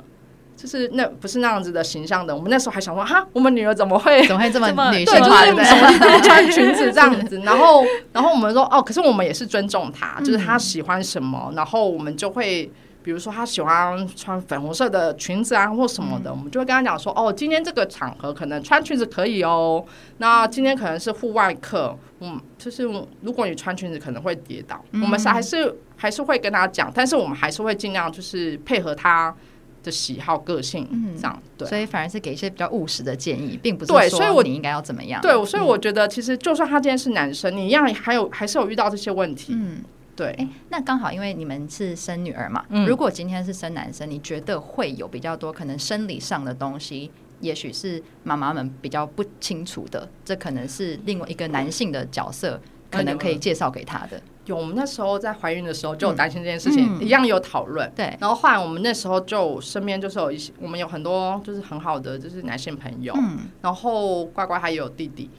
[0.58, 2.36] 就是那不是那样子的形象的。
[2.36, 7.40] 我们那时候还想说，哈，我们女儿怎么会怎么会这么女性化的，什么都穿 裙子这样子。
[7.46, 12.70] 然后，然后我们说，哦，可是我们也是尊重她，就是她喜欢什么，嗯、然后我们就会。
[13.04, 19.84] 比如说他喜欢穿粉红色的裙子啊，或什么的，嗯、我们就会跟他讲说，哦，今天这个场合可能穿裙子可以哦。
[20.20, 22.84] 那今天可能是户外课，嗯，就是
[23.22, 29.36] 如果你穿裙子可能会跌倒，嗯、我们是还是还是会跟他讲，但是我们还是会尽量就是配合他
[29.84, 31.68] 的喜好个性，嗯，这样对。
[31.68, 35.22] 所以反而是给一些比较务实的建议，并不是说，对，所以我你应该要怎么样？
[35.22, 39.84] 对，所以我觉得其实就算他今天是男生，你一样还有还是有遇到这些问题，嗯。
[40.16, 54.22] 对，哎，那刚好，因为你们是生女儿嘛，嗯、如果今天是生男生，你觉得会有比较多可能生理上的东西，也许是妈妈们比较不清楚的，这可能是另外一个男性的角色，可能可以介绍给他的。
[54.46, 57.90] 有，我们那时候在怀孕的时候就有担心这件事情，嗯、一样有讨论。
[57.96, 65.30] 对、嗯，然后后来我们那时候就身边就是有一些，我们有很多就是很好的就是男性朋友，嗯、然后乖乖还有弟弟。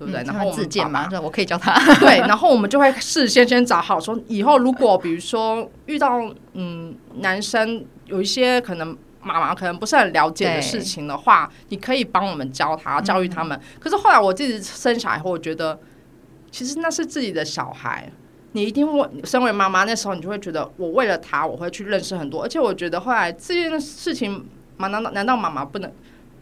[0.00, 0.22] 对不对？
[0.24, 1.78] 然后自荐嘛，我可以教他。
[2.00, 6.18] 对，然后我们就会事先先找好，说以后如果比如说遇到
[6.54, 13.54] 嗯男生有一些可能妈妈可能不是很了解的事情的话，你可以帮我们教他教育他们。
[13.58, 15.78] 嗯、可是后来我自己生小孩后，我觉得
[16.50, 18.10] 其实那是自己的小孩，
[18.52, 25.92] 你一定会身为妈妈那时候你就会觉得我为了他我会去认识很多，而且我觉得后来这件事情，难道难道妈妈不能？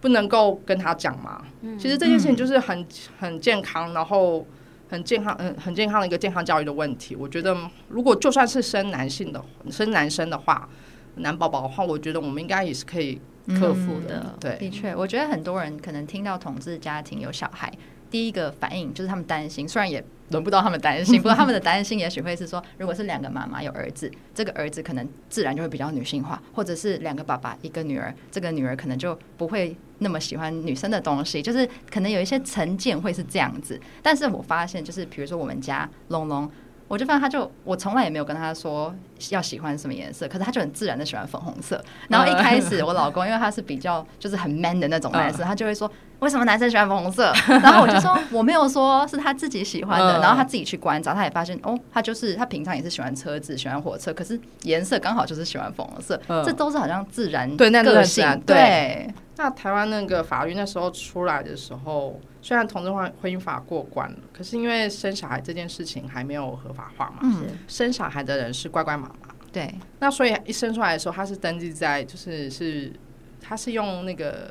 [0.00, 1.44] 不能够跟他讲嘛？
[1.62, 2.86] 嗯、其实这件事情就是很
[3.18, 4.46] 很健康，然后
[4.88, 7.16] 很健康，嗯，很健康的一个健康教育的问题。
[7.16, 7.56] 我觉得，
[7.88, 10.68] 如果就算是生男性的生男生的话，
[11.16, 13.20] 男宝宝的话，我觉得我们应该也是可以
[13.58, 14.24] 克服的。
[14.24, 17.72] 嗯、对，的确，我觉得很多人可能听到同志家庭有小孩，
[18.10, 20.04] 第一个反应就是他们担心，虽然也。
[20.30, 33.80] 轮不到他们担心， 不过他们的担心也许会是说，如果是两个妈妈有儿子，这个儿子可能自然就会比较女性化，或者是两个爸爸一个女儿，这个女儿可能就不会那么喜欢女生的东西，就是可能有一些成见会是这样子。
[34.02, 36.50] 但是我发现，就是比如说我们家龙龙。
[36.88, 38.94] 我就发现他就，我从来也没有跟他说
[39.30, 41.82] 要喜欢什么颜色，可是他就很自然的喜欢粉红色。
[42.08, 47.32] 然后一开始我老公因为他是比较就是很 man 的那种男生，他就会说为什么男生喜欢粉红色？
[47.62, 59.12] 然后我就说我没有说是他自己喜欢的，然后他自己去观察，他也发现哦，他就是他平常也是喜欢车子，喜欢火车，可是颜色刚好就是喜欢粉红色，这都是好像自然对那个性对。
[59.36, 67.18] 那台湾那个法律那时候出来的时候，虽然同志婚婚姻法过关了，可是因为生小孩这件事情还没有合法化嘛。
[67.20, 67.44] 嗯。
[67.66, 69.34] 生小孩的人是乖乖妈妈。
[69.52, 69.74] 对。
[69.98, 72.90] 那所以一生出来的时候，他是登记在就是是，
[73.38, 74.50] 他是用那个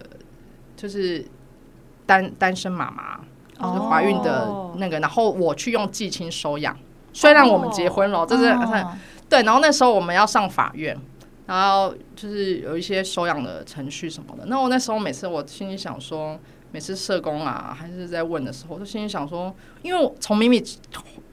[0.76, 1.26] 就是
[2.06, 3.18] 单单身妈妈，
[3.60, 6.78] 就是怀孕的那个，哦、然后我去用寄亲收养。
[7.14, 9.42] 虽然我们结婚了，这、哦、是对。
[9.42, 10.96] 然后那时候我们要上法院。
[11.48, 14.46] 然后就是有一些收养的程序什么的。
[14.48, 16.38] 那我那时候每次我心里想说，
[16.72, 20.64] 每次社工啊还是在问的时候，我就心里想说，因为从米米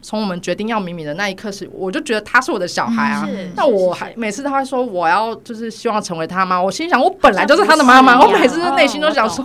[0.00, 3.28] 从我们决定要米米的那一刻是，我就觉得他是我的小孩啊。
[3.56, 8.20] 那我还每次他说我要就是希望成为他妈，我心想我本来就是他的妈妈。
[8.20, 9.44] 我每次内心都想说，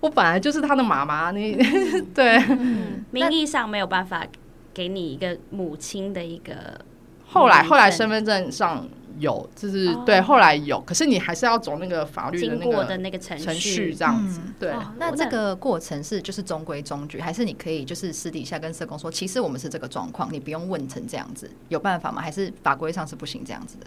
[0.00, 1.30] 我本来就是他的妈妈。
[1.32, 1.56] 你
[2.14, 2.38] 对，
[3.10, 4.24] 名义上没有办法
[4.72, 6.54] 给你一个母亲的一个。
[7.28, 8.86] 后来后来身份证上。
[9.18, 10.04] 有，就是、oh.
[10.04, 14.40] 对，后来有，可是你还是要走那个法律的那个的那个程序，这样子。
[14.44, 22.20] 嗯、对，oh, 那这个过程是就是中规中矩，还是你可以就是私底下跟社工说，其实我们是这个状况，你不用问成这样子，有办法吗？
[22.20, 23.86] 还是法规上是不行这样子的？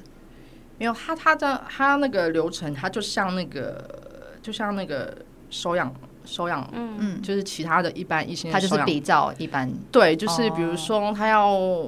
[0.77, 5.15] 没有，他他的他那个流程，他就像那个就像那个
[5.49, 5.93] 收养
[6.25, 11.87] 收养，嗯嗯，就是其他的一般一些，他就是比较一般，对，就是比如说他要。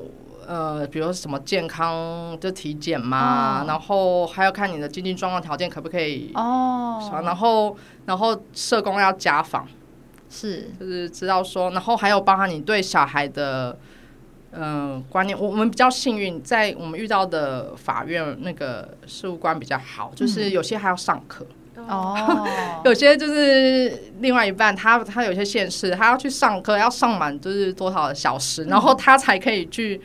[0.51, 9.65] 呃，比如什么健康的体检嘛，哦、然后还要看你的经济状况条件可不可以哦，然后，然后社工要家访，
[10.29, 13.79] 是，就是知道说，然后还有包含你对小孩的
[14.51, 15.39] 嗯、呃、观念。
[15.39, 21.47] 我们比较幸运，在我们遇到的法院那个事务官比较好，就是有些还要上课。
[21.77, 22.45] 哦，
[22.83, 30.01] 有些就是另外一半他他有些县市他要去上课，要上满就是多少小时，然后他才可以去。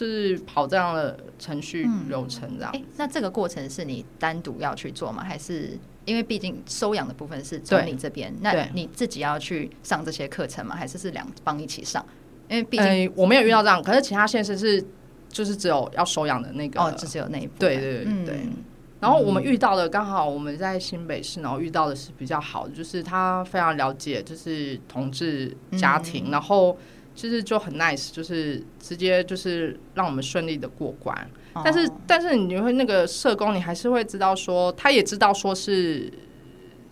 [0.00, 2.84] 就是跑这样的程序流程这样、嗯欸。
[2.96, 5.22] 那这个过程是你单独要去做吗？
[5.22, 10.74] 还是因为毕竟收养的部分是从你这边，那你自己要去上这些课程吗？
[10.74, 12.02] 还是是两方一起上？
[12.48, 14.82] 因为毕竟、欸、我没有遇到这样，可是其他县市是
[15.28, 17.52] 就是只有要收养的那个哦，就只有那一部。
[17.58, 18.34] 对对对对。
[18.44, 18.54] 嗯、
[19.00, 26.74] 然后我们遇到的刚好我们在新北市，然后遇到的是比较好的，就是他非常了解就是同志家庭，嗯、然后。
[27.20, 31.14] 其实就很 nice，就是直接就是让我们顺利的过关。
[31.52, 36.10] 哦、但是但是你会那个社工，你还是会知道说，他也知道说是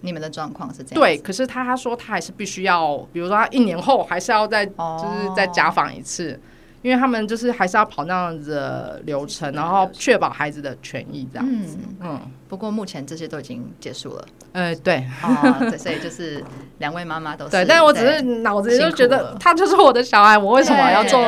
[0.03, 1.01] 你们的状况是这样。
[1.01, 6.39] 对，可是他他说他还是必须要，比如说他一年后还是要再、哦、就是再家访一次。
[6.83, 11.77] 因为他们就是还是要跑那样子的流程，然后确保孩子的权益这样子。
[12.01, 14.25] 嗯，不过目前这些都已经结束了。
[14.53, 16.43] 呃，对，哦，所以就是
[16.79, 17.51] 两位妈妈都是。
[17.51, 21.21] 对，但是我只是脑子里就觉得他就是我的小孩，我为什么要做？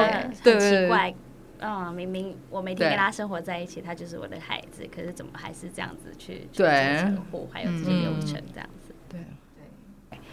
[0.43, 1.15] 对，很奇怪。
[1.59, 8.95] 嗯，明明我每天跟他生活在一起，他就是我的孩子，可是怎么还是这样子去对车祸，还有这些流程这样子？
[9.09, 9.21] 对。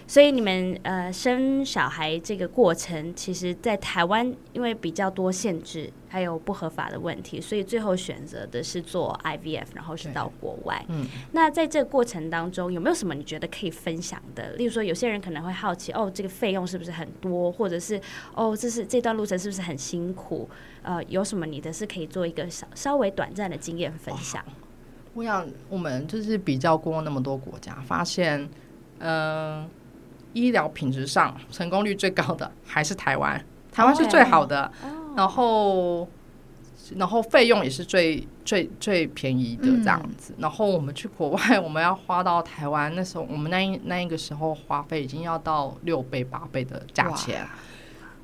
[0.10, 10.82] 所以你们呃生小孩这个过程，其实，在台湾因为比较多限制，还有不合法的问题，所以最后选择的是做 IVF，然后是到国外。
[10.88, 14.54] 嗯，那在这个过程当中，有没有什么你觉得可以分享的？
[14.54, 18.00] 例如说，有些人可能会好奇，哦，这个费用是不是很多，或者是
[18.34, 20.50] 哦，这是这段路程是不是很辛苦？
[20.84, 24.42] 呃，有什么你的是可以做一个稍稍微短暂的经验分享？
[25.16, 28.50] 我想我们就是比较过那么多国家，发现，
[29.00, 29.70] 嗯、呃。
[30.34, 34.72] 医疗品质上，成功率最高的还是台湾，台湾是最好的。
[34.82, 35.18] Okay.
[35.18, 36.08] 然后，
[36.96, 40.34] 然后费用也是最最最便宜的这样子。
[40.34, 47.48] 嗯、然后我们去国外，我们要花到台湾那时候，我们那一那一个时候花费已经要到六倍八倍的价钱。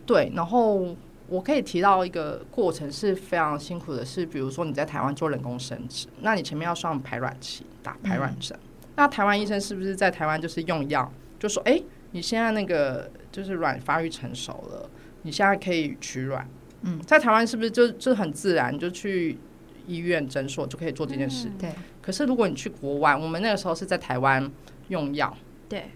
[0.05, 0.95] 对，然后
[1.28, 8.55] 我可以提到一个过程是非常辛苦的，是比如说你在台湾做人工生殖，那你前面要上排卵期，打排卵针。
[8.61, 11.11] 嗯、那台湾医生是不是在台湾就是用药，
[11.43, 11.83] 就说哎？
[12.11, 14.89] 你现在那个就是卵发育成熟了，
[15.23, 16.47] 你现在可以取卵。
[16.83, 19.37] 嗯，在台湾是不是就就很自然就去
[19.85, 21.51] 医院诊所就可以做这件事。
[21.59, 21.69] 对。
[22.01, 24.49] 可是如果你去国外，我们那个时候是在台湾
[24.87, 25.35] 用药。
[25.67, 25.87] 对。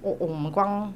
[0.00, 0.92] 我我们光，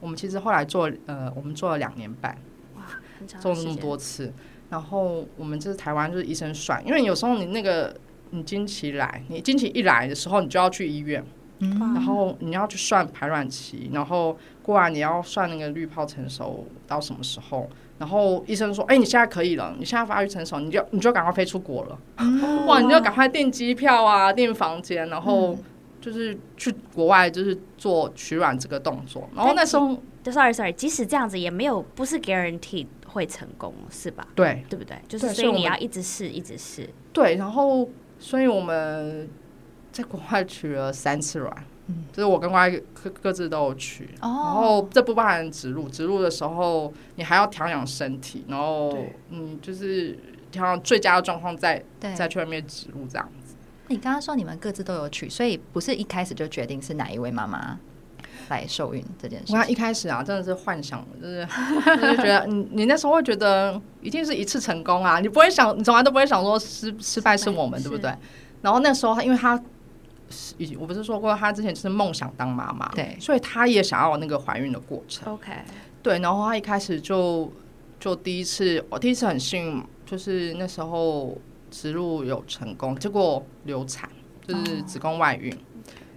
[0.00, 2.34] 我们其实后来做呃，我们做了两年半。
[2.76, 2.82] 哇，
[3.18, 3.38] 很长。
[3.42, 4.32] 做了那么多次，
[4.70, 7.94] 然后我们就是台湾就是医生算，因为有时候你那个
[8.30, 11.22] 你经期来，你经期一来的时候，你就要去医院。
[11.58, 11.78] 嗯。
[11.94, 17.68] 然后你要去算排卵期，然后过完你要算那个滤泡成熟到什么时候。
[17.96, 21.98] 然后医生说：“哎、欸，你现在可以了，你现在发育成熟，你就你就赶快飞出国了。
[22.16, 25.56] 嗯、哇，你就赶快订机票啊，订房间，然后
[26.00, 29.28] 就是去国外，就是做取卵这个动作。
[29.36, 34.26] 然后那时候，sorry sorry，即使这样子也没有不是 guarantee 会成功，是吧？
[34.34, 34.98] 对，对不对？
[35.06, 36.90] 就是所以你要一直试，一直试。
[37.12, 37.88] 对，然后
[38.18, 39.28] 所以我们
[39.94, 45.86] 在国外取了三次卵。”嗯，就是我跟外各各自都有取，哦、然后这不包含植入。
[45.86, 48.90] 植入的时候，你还要调养身体，然后
[49.28, 50.18] 嗯，就是
[50.50, 53.54] 调养最佳的状况再再去外面植入这样子。
[53.88, 57.78] 你刚刚说你们各自都有取，所以不是一开始就决定是哪一位妈妈
[58.48, 59.52] 来受孕这件事。
[59.52, 61.46] 我看一开始啊，真的是幻想，就是
[61.84, 68.10] 就是觉得你你那时候会觉得一定是一次成功啊，你不会想，你从来都不会想说失失败是我们，对不对？
[68.62, 69.62] 然后那时候因为他。
[70.78, 75.32] 我不是说过，她之前就是梦想当妈妈，对，所以她也想要那个怀孕的过程。
[75.32, 75.52] OK，
[76.02, 77.52] 对，然后她一开始就
[78.00, 81.36] 就第一次，我第一次很幸运，就是那时候
[81.70, 84.08] 植入有成功，结果流产，
[84.46, 85.54] 就是子宫外孕，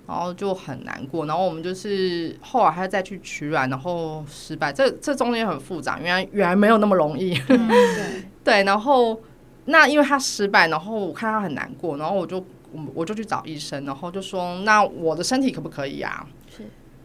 [0.07, 1.25] 然后就很难过。
[1.25, 7.39] 然后我们就是后来还再去取卵，然后失败，这这中间很复杂，原来原来没有那么容易。
[7.49, 9.21] 嗯、 对对，然后
[9.65, 12.43] 那因为她失败，然后我看她很难过，然后我就。
[12.71, 16.25] 我我就去找医生，然后就说，那我的身体可不可以啊？
[16.55, 16.63] 是。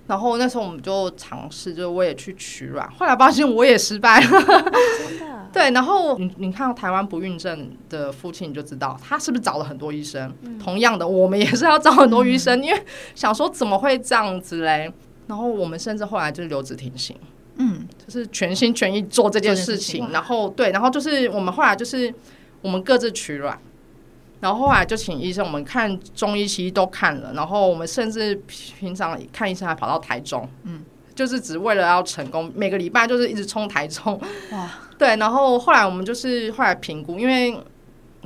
[0.08, 4.28] 然后那时候我们就尝试，就我也去取卵，后来发现我也失败了。
[4.28, 5.48] 真的。
[5.52, 10.34] 对，然后你你看到台湾不孕症的父亲，你就知道他是不是找了很多医生。
[10.42, 10.58] 嗯。
[10.58, 12.82] 同样的，我们也是要找很多医生，嗯，因为
[13.14, 14.92] 想说怎么会这样子嘞？
[15.28, 17.16] 然后我们甚至后来就是留职停薪，
[17.56, 20.10] 嗯，就是全心全意做这件事情。
[20.10, 22.12] 然后对，然后就是我们后来就是
[22.60, 23.56] 我们各自取卵。
[24.42, 30.82] 然后后来就请医生，我们看中医、西医都看了，然后我们甚至平常看医生还跑到台中，嗯，
[31.14, 34.20] 就是只为了要成功，每个礼拜就是一直冲台中，
[34.50, 34.68] 哇，
[34.98, 35.14] 对。
[35.14, 37.56] 然后后来我们就是后来评估，因为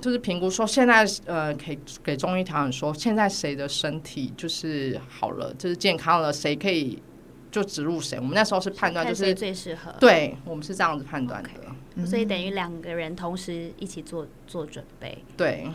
[0.01, 6.99] 就是评估说现在呃，可以给中医调整说现在谁的身体就是好了，就是健康了，谁可以
[7.51, 8.19] 就植入谁。
[8.19, 11.51] 我们那时候是判断就是最适合，对我们是这样子判断的，
[11.97, 15.67] 嗯，所以等于两个人同时一起做做准备，对。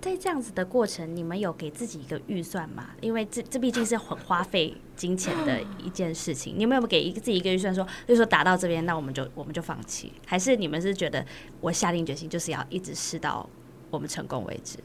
[0.00, 2.90] 在这样子的过程，你们有给自己一个预算吗？
[3.00, 6.54] 因为这这毕竟是很花费金钱的一件事情。
[6.56, 10.12] 你们有没有给一个自己一个预算说，说就是说达到这边，那我们就我们就放弃？
[10.26, 11.24] 还是你们是觉得
[11.60, 13.48] 我下定决心就是要一直试到
[13.90, 14.78] 我们成功为止？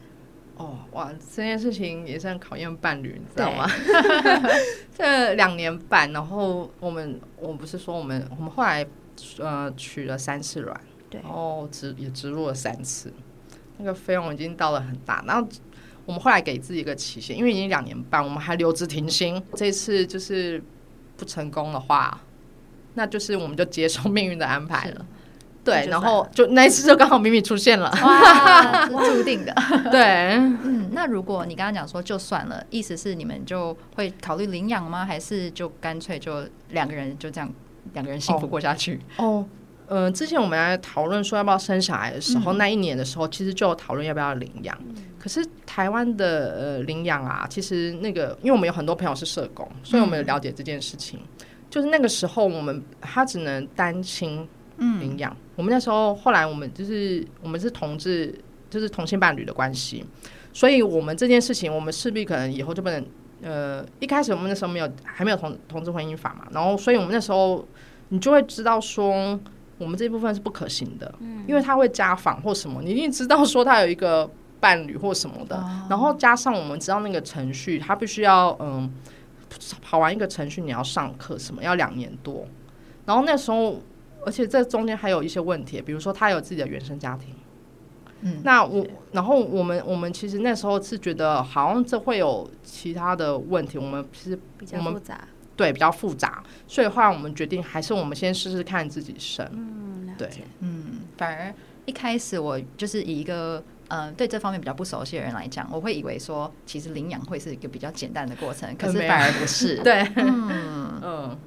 [0.58, 3.66] 哦，哇，这件事情也是很考验伴侣，你知道吗？
[4.96, 8.86] 这两年半，然后我们我不是说我们我们后来
[9.38, 13.12] 呃取了三次卵，对，然后植也植入了三次。
[13.78, 15.46] 那个费用已经到了很大，然后
[16.04, 19.42] 我们后来给自己一个期限，因为已经两年半，我们还留职停薪。
[19.54, 20.62] 这次就是
[21.16, 22.20] 不成功的话，
[22.94, 25.06] 那就是我们就接受命运的安排了。
[25.64, 29.52] 对，然后就那一次就刚好米米出现了，哇，注定的。
[29.90, 35.04] 对，嗯，那如果你刚刚讲说就算了，意思是你们就会考虑领养吗？
[35.04, 37.52] 还是就干脆就两个人就这样
[37.94, 39.00] 两个人幸福过下去？
[39.16, 39.44] 哦。
[39.88, 44.76] 哦呃，之前我们来讨论说要不要生小孩的时候，嗯、那一年的时候，其实就有讨论要不要领养。
[44.88, 51.20] 嗯、可是台湾的呃领养啊，其实那个，因为我们有很多朋友是社工，所以我们有了解这件事情。
[51.22, 54.46] 嗯、就是那个时候，我们他只能单亲
[54.78, 55.32] 领养。
[55.32, 58.34] 嗯、我们那时候后来我们就是我们是同志，
[58.68, 60.04] 就是同性伴侣的关系，
[60.52, 63.06] 所以我们这件事情，我们势必可能以后就不能
[63.40, 67.64] 呃，一开始我们那时候没有还没有同同志婚姻法嘛，然后所以我们那时候
[68.08, 69.38] 你就会知道说。
[69.78, 78.90] 我们这一部分是不可行的，嗯，因为他会家访或什么，你一定知道说他有一个伴侣或什么的，哦，然后加上我们知道那个程序，他必须要嗯
[79.82, 82.46] 跑完一个程序，你要上课什么，要两年多，
[83.04, 83.80] 然后那时候，
[84.24, 87.34] 而且这中间还有一些问题，比如说他有自己的原生家庭，
[88.22, 95.20] 嗯，那我然后我们我们其实那时候是觉得好像这会有其他的问题，我们其实比较复杂。
[95.56, 99.48] 对，比较复杂，所以后来我们决定还是我们先试试看自己生。
[99.52, 100.28] 嗯，对，
[100.60, 101.54] 嗯，反而
[101.86, 109.76] 一开始我就是以一个呃对这方面比较不熟悉的人来讲，我会以为说其实领养会是一个比较简单的过程，可是反而不是。
[109.84, 111.38] 对，嗯 嗯。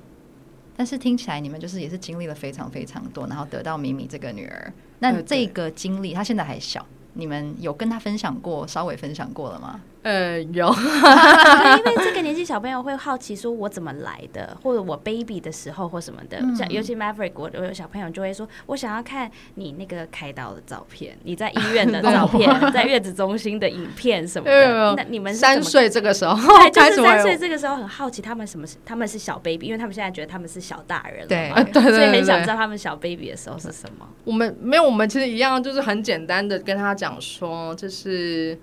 [0.75, 4.73] 但是听起来你们就是也是经历了非常非常多，然后得到米米这个女儿。
[4.99, 6.85] 那这个经历，她现在还小。
[7.13, 9.81] 你们有跟她分享过，稍微分享过了吗？
[10.01, 10.65] 呃，有，
[11.77, 24.95] 因为这个年纪小朋友会好奇说，我怎么来的，或者我 baby 的时候或什么的，像、嗯、尤其 Maverick，我我有小朋友就会说，我想要看你那个开刀的照片，你在医院的照片， 在月子中心的影片什么的。
[24.95, 26.37] 那你们三岁这个时候，
[26.71, 34.07] 就是三岁这个时候很好奇他们什么，他们是小 baby，因为他们现在觉得他们是小大人了，对，对，所以很想知道他们小 baby 的时候是什么。
[34.23, 38.57] 我们没有，我们其实一样，就是很简单的跟他讲说，就是。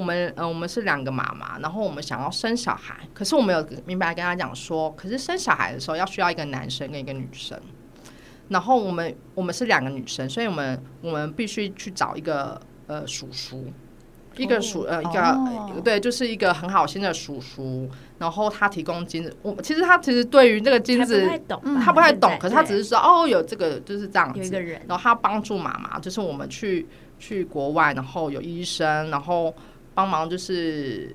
[0.00, 7.60] 我们呃，我们是两个妈妈，然后我们想要生小孩，可是我们有明白跟他讲说，可是生小孩的时候要需要一个男生跟一个女生，
[8.48, 13.70] 然后我们我们是两个女生，所以我们我们必须去找一个呃叔叔，
[14.38, 17.86] 一个叔呃一个、哦、对，就是一个很好心的叔叔，
[18.16, 26.86] 然后他提供金子，我其实他其实对于这个金子不太懂，他不太懂，可是他只是说哦有这个就是这样子，有一个人，然后他帮助妈妈，就是我们去
[27.18, 29.54] 去国外，然后有医生，然后。
[29.94, 31.14] 帮忙就是，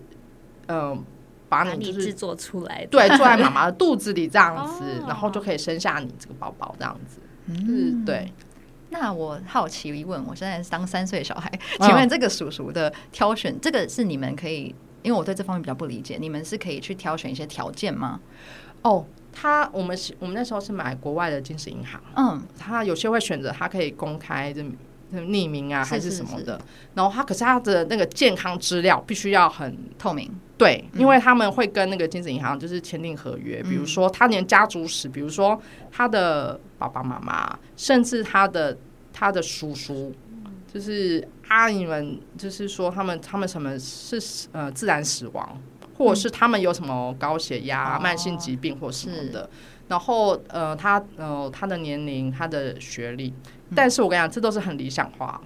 [0.68, 1.04] 嗯、呃，
[1.48, 7.20] 把你就是制作出来，对，坐在妈妈的 肚子里这样子，然后就可以生下你这个宝宝这样子。
[7.48, 8.32] 嗯，对。
[8.90, 18.20] 那我好奇一问，我现在是当三岁小孩，请问这个叔叔的挑选，嗯、这个是你们可以，因为我对这方面比较不理解，你们是可以去挑选一些条件吗？
[18.84, 24.64] 哦，他我们是我们那时候是买国外的金石银行，嗯，他有些会选择他可以公开这。
[25.14, 26.54] 匿名啊，还是什么的？
[26.54, 26.58] 是。
[26.58, 26.64] 是是，
[26.96, 38.78] 然后他可是他的那个健康资料必须要很透明，对，嗯、因为他们会跟那个精子银行就是签订合约，嗯、比如说他连家族史，比如说他的爸爸妈妈，甚至他的
[39.14, 40.14] 他的叔叔，
[40.74, 45.62] 就是阿姨们，就是说他们他们什么是呃自然死亡，
[45.98, 49.50] 或者是他们有什么高血压、嗯、慢性疾病或什么的，哦、
[49.88, 53.34] 然后呃他呃他的年龄、他的学历。
[53.76, 55.42] 但是我跟你讲，这都是很理想化。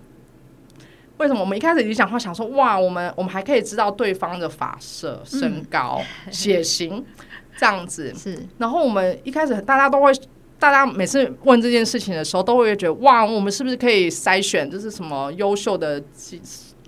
[1.17, 7.03] 为什么我们一开始理想化想说，哇，我们我们还可以知道对方的发色、身高、嗯、血型
[7.57, 8.13] 这样子。
[8.15, 8.37] 是。
[8.57, 10.13] 然后我们一开始大家都会，
[10.57, 16.01] 大家每次问这件事情的时候，都会觉得，哇，我们是不是可以筛选，就是什么优秀的、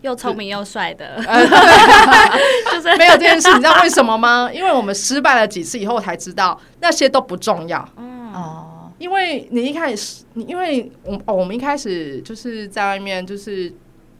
[0.01, 1.17] 又聪明又帅的？
[2.71, 4.49] 就是没有这件事，你知道为什么吗？
[4.53, 7.87] 因为我们失败了几次以后才知道，那些都不重要。
[7.97, 8.67] 嗯哦。
[8.97, 13.73] 因为你一开始，你因为我哦，我们一开始就是在外面，就是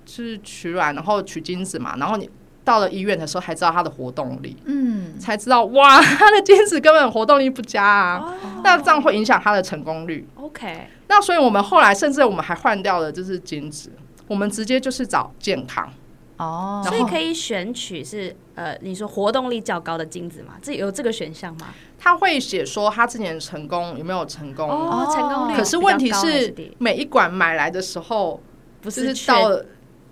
[0.07, 2.27] 是取卵，然后取精子嘛，然后你
[2.63, 10.27] 到了医院的时候，才知道他的活动力，嗯，才知道哇，他的精子根本活动力不佳啊，哦、那这样会影响他的成功率。
[10.33, 13.91] OK，那所以我们后来甚至我们还换掉了，就是精子，
[14.31, 15.91] 我们直接就是找健康。
[16.37, 20.53] 哦，所以可以选取是呃，你说活动力较高的精子吗？
[20.61, 21.67] 这有这个选项吗？
[21.99, 24.69] 他会写说他之前成功有没有成功？
[24.69, 25.57] 哦，成功率。
[25.57, 28.41] 可是问题是每一管买来的时候
[28.81, 29.65] 不是到了，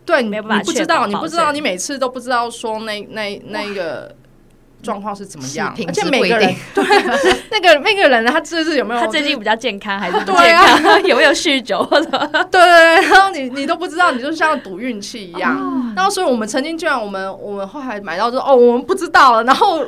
[0.06, 4.14] 对，你不知道，你不知道，你每次都不知道说那那那个。
[4.82, 5.74] 状况是怎么样？
[5.88, 6.84] 而且每个人 对
[7.52, 9.00] 那个那个人，他这是有没有？
[9.00, 10.38] 他最近比较健康还是不健康？
[10.44, 12.10] 对啊、 有没有酗酒或者？
[12.50, 15.94] 对 对对，然后你你都不知道，你就像赌运气一样。
[15.96, 19.44] 然后所以我们曾经居然我们我们后来买到之后哦，我们不知道了。
[19.44, 19.84] 然后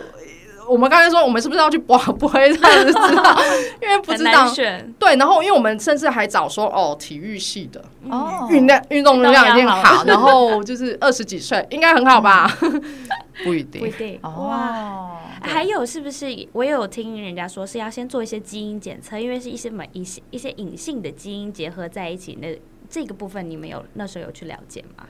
[0.71, 3.41] 我们刚才说我们是不是要去博博 这样子知道？
[3.81, 4.49] 因为不知道。
[4.97, 12.49] 对，然后因为我们甚至还找说哦，体育系的哦，运量运动量一定好，然后就是 二十几岁应该很好吧。
[13.43, 15.19] 不一定，不一定哇！
[15.41, 16.47] 还有是不是？
[16.53, 22.37] 我也有听人家说是要先做一些基因检测，因为是一些某一些一些隐性的基因结合在一起。
[22.41, 22.47] 那
[22.89, 25.05] 这个部分你们有那时候有去了解吗？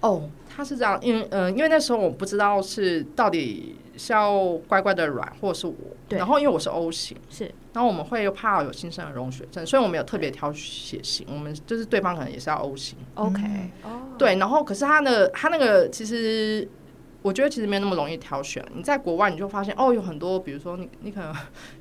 [0.00, 5.74] 哦，他是这样，因为嗯、呃，因为那时候我不知道是到底是要乖乖的软，或者是我。
[6.08, 7.52] 然后因为我是 O 型，是。
[7.72, 11.26] 然后我们会又怕有新生儿溶血症，所以我们有特别挑血型。
[11.30, 12.96] 我们就是对方可能也是要 O 型。
[13.16, 13.42] OK。
[13.82, 14.16] 哦。
[14.16, 16.68] 对，然后可是他的他那个其实。
[17.20, 18.64] 我觉得其实没有那么容易挑选。
[18.72, 21.34] 你在国外，你就发现哦，有很多，比如说你，你可能，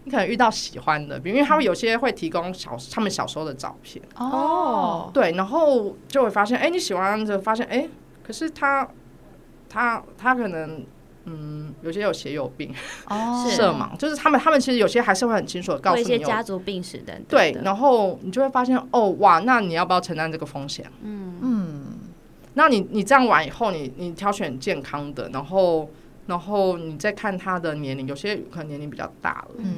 [0.04, 7.88] 你可能遇到喜欢的，比如因为他们有些会提供小他们小时候的照片哦，对，然后就会发现，哎，你喜欢的，发现，哎，
[8.24, 8.90] 可是他，
[9.70, 10.84] 他，他可能，
[11.28, 12.74] 嗯，有些有血友病
[13.08, 20.90] 哦， 色盲，就是他们，他们其实有些还是会很清楚的告诉你有一些家族病史的，对，然后你就会发现，哦，哇，那你要不要承担这个风险？
[21.04, 21.84] 嗯嗯。
[22.54, 25.88] 那你你这样玩以后，你你挑选健康的，然后
[26.26, 29.74] 然后你再看他的年龄，有些可能年龄比较大了，嗯，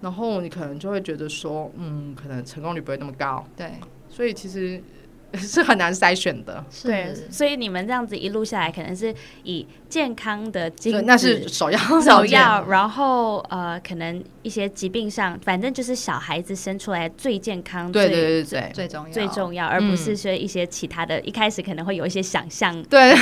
[0.00, 3.72] 然后你可能就会觉得说，嗯，可能成功率不会那么高，对，
[4.08, 4.82] 所以其实
[5.36, 6.64] 是很难筛选的。
[6.82, 23.12] 对，所以你们这样子一路下来，可能是以健康的精子，那是首要首要， 然后呃，可能一些疾病上，反正就是小孩子生出来最健康，对对对对，最重要最重要，而不是说一些其他的，一开始可能会有一些想象，对，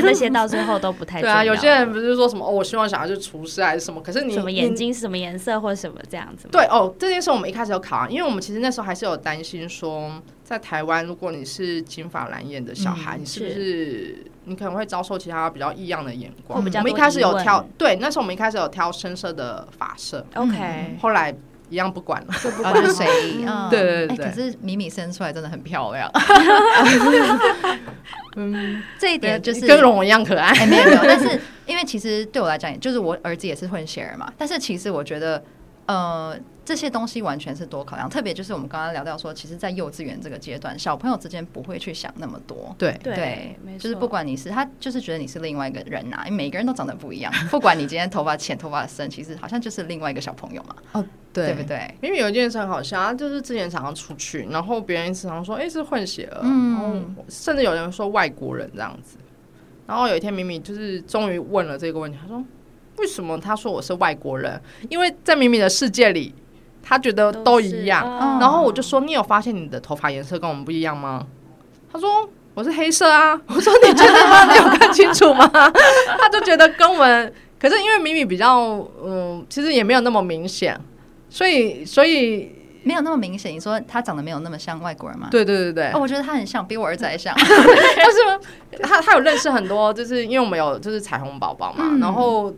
[0.00, 1.34] 那些到最后都不太重要。
[1.36, 6.48] 对啊，有些人不是说什么哦，我希望小孩是厨师还是什么，可是你什么眼睛是什么颜色或者什么这样子？
[6.50, 10.10] 对哦，这件事我们一开始有考啊，因为我们其实那时候还是有担心说。
[10.50, 16.58] 在台湾，如果你是金发蓝眼的小孩，嗯、你是不是你可能会遭受其他比较异样的眼光？
[16.58, 21.32] 我们一开始有挑，对，那时候我们一开始有挑深色的发色，OK，、嗯、后来
[21.68, 23.06] 一样不管了， 就不管是谁，
[23.70, 24.26] 对对对。
[24.26, 26.10] 可是米米生出来真的很漂亮，
[28.34, 35.40] 嗯，这一点就是跟容一样可爱，欸、没有没有，但是因为其实对我来讲，就是我儿子也是混血儿嘛，但是其实我觉得，
[35.92, 36.38] 呃。
[36.62, 42.72] 这些东西完全是多考量，特别就是我们刚刚聊到说，其实，在幼稚园这个阶段，小朋友之间不会去想那么多。
[42.78, 47.32] 对对，就是不管你是他，就是觉得你是另外一个人呐、啊，因为每个人都长得不一样。
[47.50, 50.76] 不管你今天头发浅、头发深，其实好像就是另外一个小朋友嘛。
[50.92, 51.92] 哦，对，对不对？
[52.00, 59.16] 明明有一件事很好笑，就是之前常常出去，然后别人常常说：“哎，是混血儿。”嗯，然后甚至有人说外国人这样子。
[59.88, 62.40] 然后有一天，明明就是终于问了这个问题，他说
[63.00, 66.34] ：“为什么？”他说：“我是外国人，因为在明明的世界里。”
[66.82, 68.02] 他觉得都一样，
[68.40, 71.24] 然后我就说：“你有发现你的头发颜色跟我们不一样吗？”
[71.92, 74.50] 他说：“我是黑色啊。” 我说：“你觉得吗？
[74.50, 75.46] 你有看清楚吗？”
[76.18, 78.60] 他就觉得跟我们，可是因为米米比较，
[79.04, 80.80] 嗯，其实也没有那么明显，
[81.28, 82.50] 所以所以
[82.82, 83.52] 没有那么明显。
[83.52, 85.28] 你说他长得没有那么像外国人吗？
[85.30, 87.32] 对对对对，哦，我觉得他很像，比我儿子还像。
[87.38, 92.52] 但是他他有认识很多，就是因为我们有就是彩虹宝宝嘛，嗯、然后。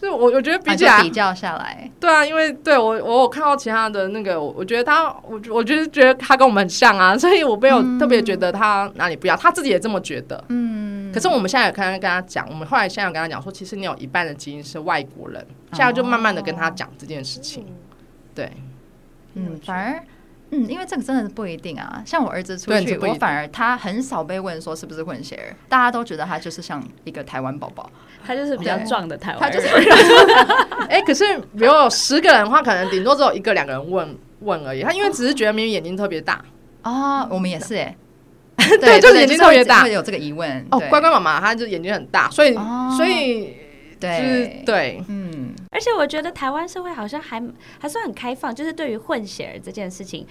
[0.00, 10.42] 是我，我觉得比起来比较下来，对啊，因为对我，我有看到其他的那个，我觉得他，我我就是觉得他跟我们很像啊，所以我没有特别觉得他哪里不一样，他自己也这么觉得。
[10.48, 17.66] 嗯，可是我们现在也刚刚跟他讲，我们后来现在有跟他讲说，其实你有一半的基因是外国人，现在就慢慢的跟他讲这件事情。
[18.34, 18.50] 对，
[19.34, 20.02] 嗯，反而。
[20.52, 22.02] 嗯，因为这个真的是不一定啊。
[22.04, 27.88] 像我儿子出去，我反而他很少被问说是不是混血儿，大家都觉得他就是像一个台湾宝宝，
[28.26, 29.50] 他就是比较壮的台湾人。
[29.50, 29.68] 他就是。
[30.90, 34.82] 哎，可是比如有十个人的话，可能顶多只有一个两个人问问而已。
[34.82, 36.44] 他因为只是觉得明明眼睛特别大
[36.82, 37.96] 哦，我们也是哎，
[38.80, 40.66] 对，就是眼睛特别大，会有这个疑问。
[40.70, 42.54] 哦，乖乖妈妈，她就眼睛很大，所以
[42.96, 43.56] 所以
[44.00, 45.54] 对对，嗯。
[45.70, 47.40] 而且我觉得台湾社会好像还
[47.78, 50.26] 还算很开放，就是对于混血儿这件事情，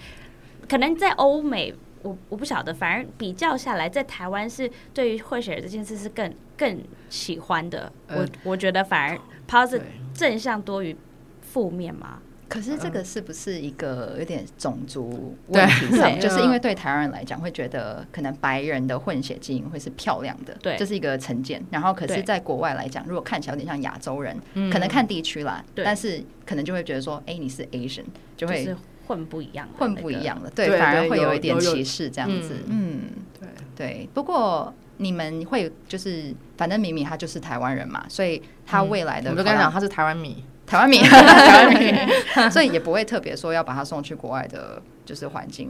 [0.68, 7.92] 可能在欧美我我不晓得，反而比较下来，在台湾是对于混血儿这件事是更更喜欢的。
[8.06, 9.82] 呃、我我觉得反而 positive
[10.14, 10.96] 正向多于
[11.42, 12.20] 负面嘛。
[12.48, 16.10] 可是这个是不是一个有点种族问题上？
[16.18, 21.64] 就是因为对台湾人来讲，会觉得可能白人的混血基因会是漂亮的，对，这是一个成见。
[21.70, 24.36] 然后，可是在国外来讲，如果看起来有点像亚洲人，
[24.72, 28.02] 可能看地区啦，但是可能就会觉得说，哎，你是 Asian，
[28.36, 28.74] 就会
[29.10, 32.54] 混不一样，混不一样的，对，反而会有一点歧视这样子。
[32.68, 34.08] 嗯，对对。
[34.14, 40.44] 不过你们会就是，反正米米他就是台湾人嘛，所以他未来的，我就跟他讲，他是台湾米。
[40.64, 41.92] 台湾米， 台湾米，
[42.52, 45.68] 所以也不会特别说要把他送去国外的，就是环境，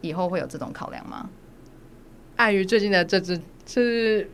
[0.00, 1.28] 以后会有这种考量吗？
[2.36, 4.30] 碍于最近的这只，是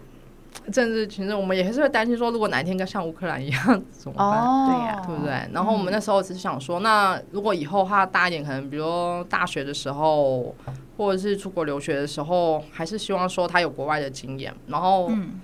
[0.73, 4.41] 政治其实我们也还是会担心说，如果哪一天跟像乌克兰一样怎么办？
[4.41, 5.33] 哦、对呀、啊，对不对？
[5.53, 10.55] 然后我们那时候只是想说，那如果以后他大一点，可能比如说大学的时候，
[10.97, 14.55] 或者是出国留学的时候，还是希望说他有国外的经验。
[14.69, 15.41] 然后，嗯、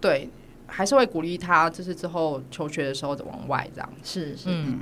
[0.00, 0.28] 对。
[0.74, 3.88] 还是会鼓励他，就是之后求学的时候往外这样。
[4.02, 4.80] 是是，嗯。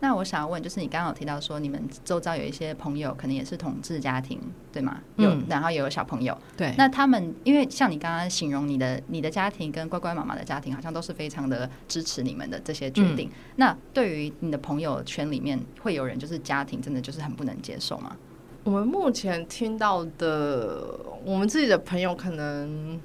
[0.00, 4.38] 那我想要问，就是你刚刚有提到说，你们周遭有一些朋友可能也是同志家庭，
[4.70, 5.00] 对吗？
[5.16, 6.36] 有，嗯、然后也有小朋友。
[6.56, 6.74] 对。
[6.76, 13.28] 那他们，因为像你刚刚形容你的你的家庭跟乖乖妈妈的家庭，好像都是非常的支持你们的这些决定。
[13.28, 18.16] 嗯、那对于你的朋友圈里面，会有人就是家庭真的就是很不能接受吗？
[18.64, 23.00] 我们目前听到的，我们自己的朋友可能。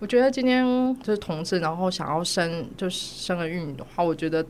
[0.00, 0.66] 我觉得今天
[1.00, 4.44] 就是同志，然后想要生就是生儿育女的话，我觉得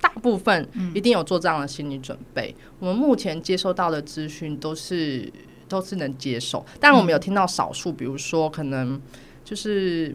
[0.00, 2.54] 大部分一定有做这样的心理准备。
[2.58, 5.32] 嗯、我们目前接收到的资讯都是
[5.68, 9.00] 都是能接受，但我们有听到少数，比如说可能
[9.44, 10.14] 就是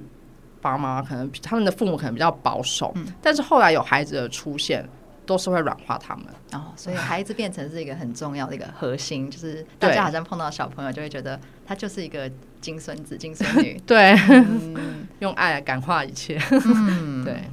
[0.61, 4.87] 爸妈可能他们的父母可能比较保守，嗯、但是后来有孩子的出现，
[5.25, 6.25] 都是会软化他们。
[6.53, 12.31] 哦，所以孩子变成是一个很重要的一个核心，就是大家好像碰到小朋友就会觉得他就是一个。
[12.61, 16.41] 金孙子、金孙女，对，嗯、用爱来感化一切。
[16.49, 17.43] 嗯，对，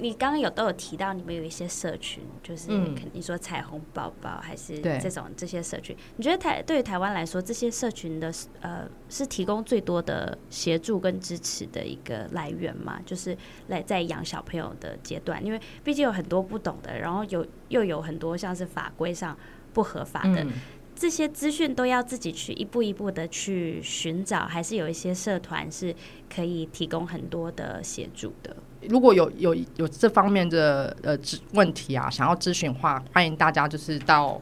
[0.00, 2.70] 你刚刚有都有提到，你们有一些社群，就是
[3.12, 13.00] 你说彩虹宝宝还是这种这些社群，你觉得台对于台湾来说，这些社群的呃是提供最多的协助跟支持的一个来源吗？
[13.04, 13.36] 就是
[13.68, 19.36] 来在养小朋友的阶段，因为毕竟有很多不懂的，然后有又有很多像是法规上
[19.72, 20.42] 不合法的。
[20.42, 20.52] 嗯
[20.92, 25.94] 这些资讯都要自己去一步一步的去寻找，还是有一些社团是
[26.28, 28.54] 可以提供很多的协助的。
[28.88, 31.16] 如果有有有这方面的呃
[31.52, 34.40] 问题啊，想要咨询的话，欢迎大家就是到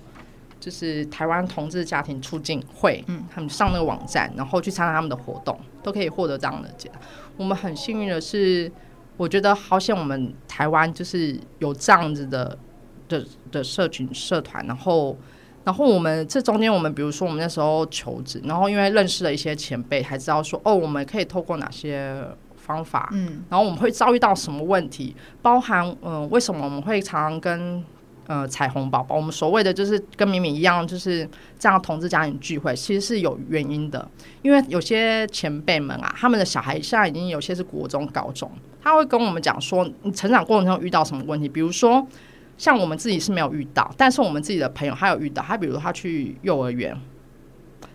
[0.61, 7.01] 就是台湾同志家庭促进会，嗯，他们上那个网站，然后去参加他们的活动，都可以获得这样的解答。
[7.37, 8.71] 我们很幸运的是，
[9.17, 12.59] 我觉得好险，我们台湾就是有这样子的
[13.09, 15.17] 的的社群社团，然后。
[15.65, 22.27] 然后我们这中间，我们比如说我们那时候求职，然后因为认识了一些前辈，才知道说哦，我们可以透过哪些
[22.69, 27.83] 方法，嗯，然后我们会遭遇到什么问题，包含嗯、呃，为什么我们会常常跟
[28.29, 34.09] 呃彩虹宝宝，我们所谓的就是跟敏敏一样，就是这样同志家庭聚会，其实是有原因的，
[34.43, 38.49] 因为有些前辈们啊，他们的小孩现在已经有些是国中、高中，
[38.81, 42.07] 他会跟我们讲说，你成长过程中遇到什么问题，比如说。
[42.59, 45.41] 像我们自己是没有遇到，但是我们自己的朋友他有遇到。
[45.41, 46.93] 他比如他去幼儿园，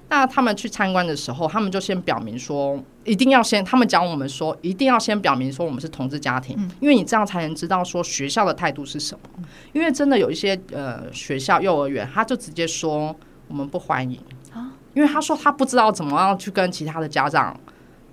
[0.10, 9.46] 那他们去参观的时候，他们就先表明说，一定要先，他们讲我们说，一定要先表明说我们是同志家庭，嗯，因为你这样才能知道说学校的态度是什么。
[9.72, 13.16] 因为真的有一些呃学校幼儿园，他就直接说
[13.48, 14.20] 我们不欢迎。
[14.54, 17.60] 啊，因为他说他不知道怎么样去跟其他的家长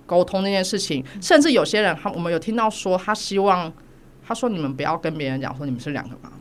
[0.07, 3.71] 沟通那件事情，甚至有些人他我们有听到说他希望
[4.25, 6.40] 他说你们不要跟别人讲说你们是两个妈妈。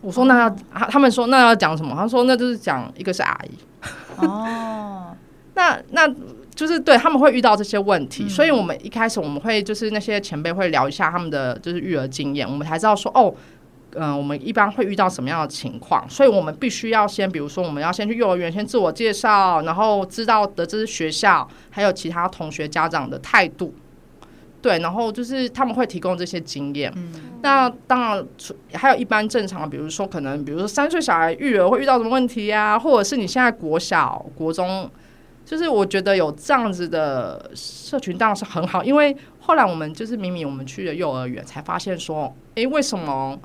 [0.00, 1.94] 我说那要他、哦、他们说那要讲什么？
[1.96, 3.50] 他说那就是讲一个是阿姨。
[4.16, 5.14] 哦，
[5.54, 6.08] 那那
[6.54, 13.34] 就是对他们会遇到这些问题，嗯，所以我们一开始我们会就是那些前辈会聊一下他们的就是育儿经验，我们才知道说哦，
[13.94, 23.74] 嗯、呃，我们一般会遇到什么样的情况，所以我们必须要先，比如说我们要先去幼儿园先自我介绍，然后知道得知学校还有其他同学家长的态度。
[24.60, 26.92] 对，然后就是他们会提供这些经验。
[26.96, 28.26] 嗯、那当然，
[28.72, 34.90] 还有一般正常的，比如说可能，比如说三岁小孩育儿会遇到什么问题啊，或者是你现在国小、国中，
[35.44, 38.82] 就是我觉得有这样子的社群当然是很好。
[38.82, 43.38] 因为后来我们就是明明我们去了幼儿园，才发现说，哎，为什么？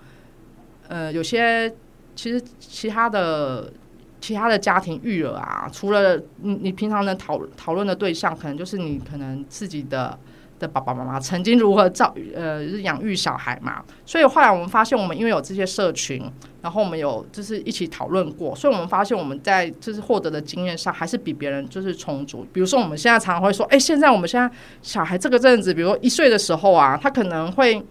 [0.87, 1.71] 呃，有些
[2.15, 3.71] 其实其他的
[4.19, 10.17] 其他的家庭育儿啊，除了你你平常能讨讨论的对象，可能就是你可能自己的。
[10.63, 13.83] 的爸爸妈妈曾经如何照呃养育小孩嘛？
[14.05, 16.23] 所以后来我们发现，我们因为有这些社群，
[16.61, 22.47] 然后我们有就是一起讨论过，所以我们发现我们在就是获得的经验上还是比别人就是充足。
[22.53, 24.49] 比如说我们现在常常会说，哎，现在我们现在
[24.81, 27.83] 小孩这个阵子，比如说一岁的时候啊，他可能会。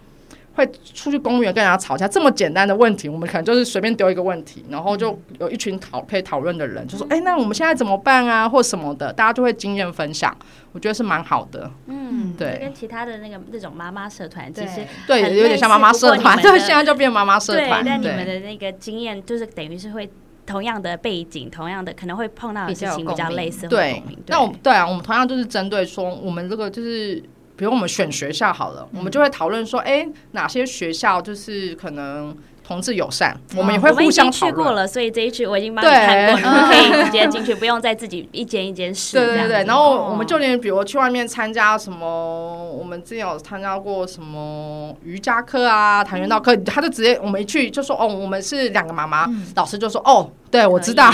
[0.54, 10.36] 会出去公园跟人家吵架，这么简单的问题，我们可能就是随便丢一个问题，然后就有一群讨可以讨论的人，就说：“哎，那我们现在怎么办啊？”或什么的，大家就会经验分享，
[10.72, 11.70] 我觉得是蛮好的。
[11.86, 17.82] 嗯，对，跟其他的那个那种妈妈社团，其实对，有点像妈妈社团， 对，现在就变妈妈社团。
[17.84, 20.10] 但你们的那个经验，就是等于是会
[20.44, 23.66] 同样的背景，同样的可能会碰到的事情比较类似。
[23.68, 27.22] 对，那我们对啊，我们同样就是针对说，我们这个就是。
[27.56, 32.36] 比如我们选学校好了，嗯、我们就会讨论说，哎、欸，哪些学校就是可能
[32.72, 34.56] 同志友善，嗯、我们也会互相讨论。
[34.56, 39.18] 去过了，所以这一区我已经帮你看过，你 们可以直接进去，不用再自己一间一间试。
[39.18, 50.30] 对对对，然后我们就连比如去外面参加什么，我们之前有参加过什么瑜伽课啊、跆拳道课，他就直接我们一去就说，哦，我们是两个妈妈、嗯，老师就说，哦。
[50.52, 51.10] 对，我知道，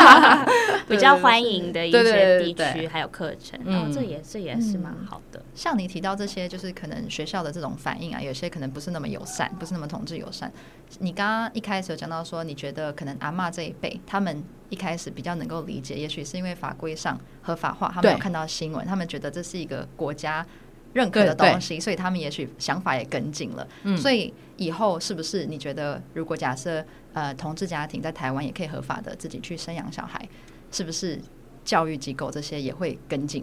[0.88, 5.42] 比较欢迎的一些地区还有课程，然后、哦、这也这也是蛮好的、嗯。
[5.54, 10.50] 像你提到这些，就是可能学校的这种反应啊，有些可能不是那么友善，不是那么同志友善。
[10.98, 20.46] 你刚刚一开始有讲到说，你觉得可能阿妈这一辈，他们一开始比较能够理解，也许是因为法规上合法化，他们有看到新闻，他们觉得这是一个国家。
[20.94, 23.66] 认可的东西，所以他们也许想法也跟进了。
[23.84, 30.28] 嗯，所以以后是不是你觉得，如果假设呃同志家庭在台湾也可以合法的自己去生养小孩，
[30.70, 31.18] 是不是
[31.64, 33.42] 教育机构这些也会跟进？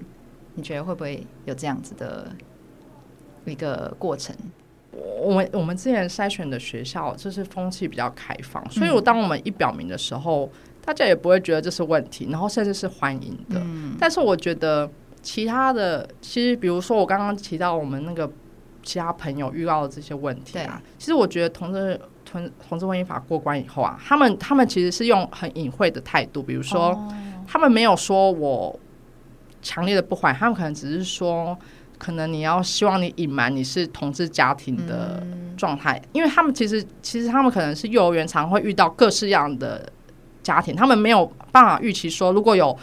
[0.54, 2.32] 你觉得会不会有这样子的
[3.46, 4.36] 一个过程？
[5.22, 13.60] 我们我们之前筛选的学校就是风气比较开放，所以我当我们一表明的时候，嗯，大家也不会觉得这是问题，然后甚至是欢迎的。
[13.60, 14.90] 嗯，但是我觉得。
[15.22, 18.32] 其他的，其实比如说我刚刚提到我们那个
[18.82, 27.14] 其他朋友遇到的这些问题啊，其实我觉得同志同同志婚姻法过关以后啊，他们他们其实是用很隐晦的态度，比如说、哦、
[27.46, 28.80] 他们没有说我
[29.62, 31.56] 强烈的不欢，他们可能只是说，
[32.00, 35.22] 可能你要希望你隐瞒你是同志家庭的
[35.56, 39.88] 状态，因为他们其实其实他们可能是幼儿园常会遇到各式样的
[40.42, 42.76] 家庭，他们没有办法预期说如果有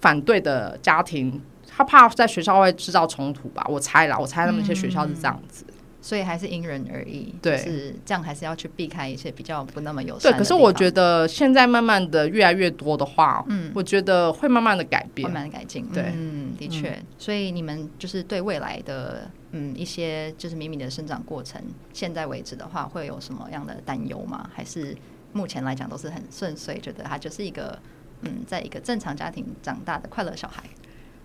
[0.00, 3.64] 反对的家庭，他怕在学校会制造冲突吧？
[3.68, 5.64] 我猜啦，我猜他们一些学校是这样子。
[6.00, 10.32] 嗯所以还是因人而异，对，是这样，还是要去避开一些比较不那么友善。
[10.32, 15.86] 对，可是我觉得现在慢慢的越来越多的话，嗯，我觉得会慢慢的改变，慢慢的改进。
[15.92, 16.90] 对，嗯，的确。
[16.90, 24.48] 嗯、所以你们就是对未来的嗯一些就是米米的生长过程，现在为止的话，会有什么样的担忧吗？
[24.54, 24.96] 还是
[25.34, 27.78] 目前来讲都是很顺遂，觉得他就是一个
[28.22, 30.64] 嗯，在一个正常家庭长大的快乐小孩？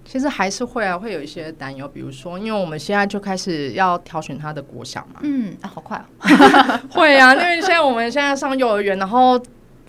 [0.06, 5.20] 其实还是会啊，会有一些担忧，比如说，因为我们现在就开始要挑选他的国小嘛。
[5.24, 6.80] 嗯啊，好快哦。
[6.93, 9.38] 会啊，因为现在我们现在上幼儿园，然后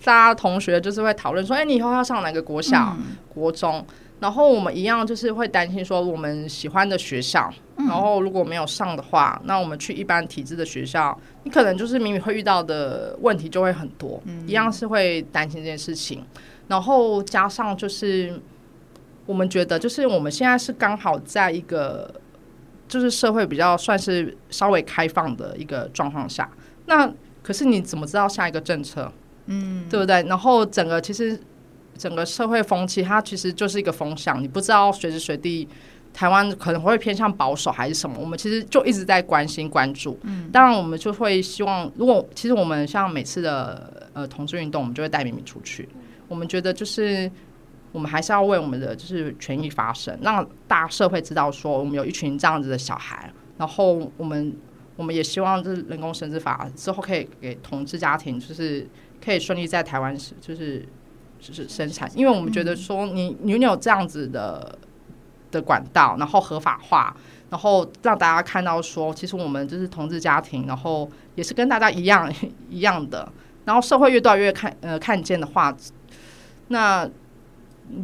[0.02, 3.84] 大家同学就是会讨论说，哎，你以后要上哪个国小、嗯、国中？
[4.18, 16.24] 然后我们一样就是会担心说，我们喜欢的学校，然后如果没有上的话，那我们去一般体制的学校，你可能就是明明会遇到的问题就会很多，嗯、一样是会担心这件事情。
[16.68, 18.40] 然后加上就是。
[19.26, 22.08] 我们觉得，就是我们现在是刚好在一个，
[22.86, 26.48] 就是社会比较算是稍微开放的一个状况下。
[26.86, 27.12] 那
[27.42, 29.12] 可是你怎么知道下一个政策？
[29.46, 30.22] 嗯，对不对？
[30.28, 31.36] 然后整个其实
[31.98, 35.68] 整个社会风气，它其实就是一个风向，你不知道随时随地
[36.14, 38.16] 台湾可能会偏向保守还是什么。
[38.20, 40.16] 我们其实就一直在关心关注。
[40.22, 45.88] 嗯，当然我们就会希望，如果其实我们像每次的呃同志运动，我们就会带米米出去。
[46.28, 47.28] 我们觉得就是。
[47.92, 54.54] 我们还是要为我们的就是权益发声，让大社会知道说我们有一群这样子的小孩，然后我们
[54.96, 58.86] 我们也希望就是人工生殖法之后可以给同志家庭就是
[59.24, 60.86] 可以顺利在台湾就是
[61.40, 64.78] 就是生产，因为我们觉得说你你有这样子的
[65.50, 67.16] 的管道，然后合法化，
[67.48, 72.30] 然后让大家看到说其实我们就是同志家庭，然后也是跟大家一样
[72.68, 73.32] 一样的，
[73.64, 75.74] 然后社会越多越看呃看见的话，
[76.68, 77.08] 那。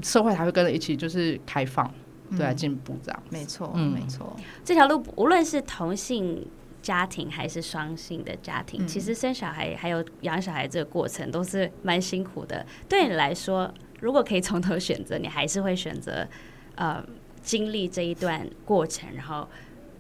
[0.03, 1.93] 社会才会跟着一起，就是开放，
[2.37, 3.23] 对，啊进步这样。
[3.31, 4.37] 没错，嗯，没错。
[4.65, 6.47] 这条路无论是同性
[6.81, 12.65] 家庭还是双性的家庭，其实生小孩还有养小孩这个过程都是蛮辛苦的。
[12.89, 16.27] 对你来说，如果可以从头选择，你还是会选择
[16.75, 17.05] 呃
[17.41, 19.49] 经历这一段过程，然后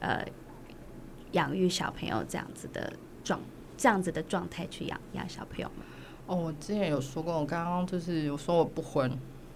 [0.00, 0.24] 呃
[1.32, 3.40] 养育小朋友这样子的状
[3.76, 5.84] 这样子的状态去养养小朋友吗？
[6.26, 9.10] 哦，我之前有说过，我刚刚就是我说我不婚。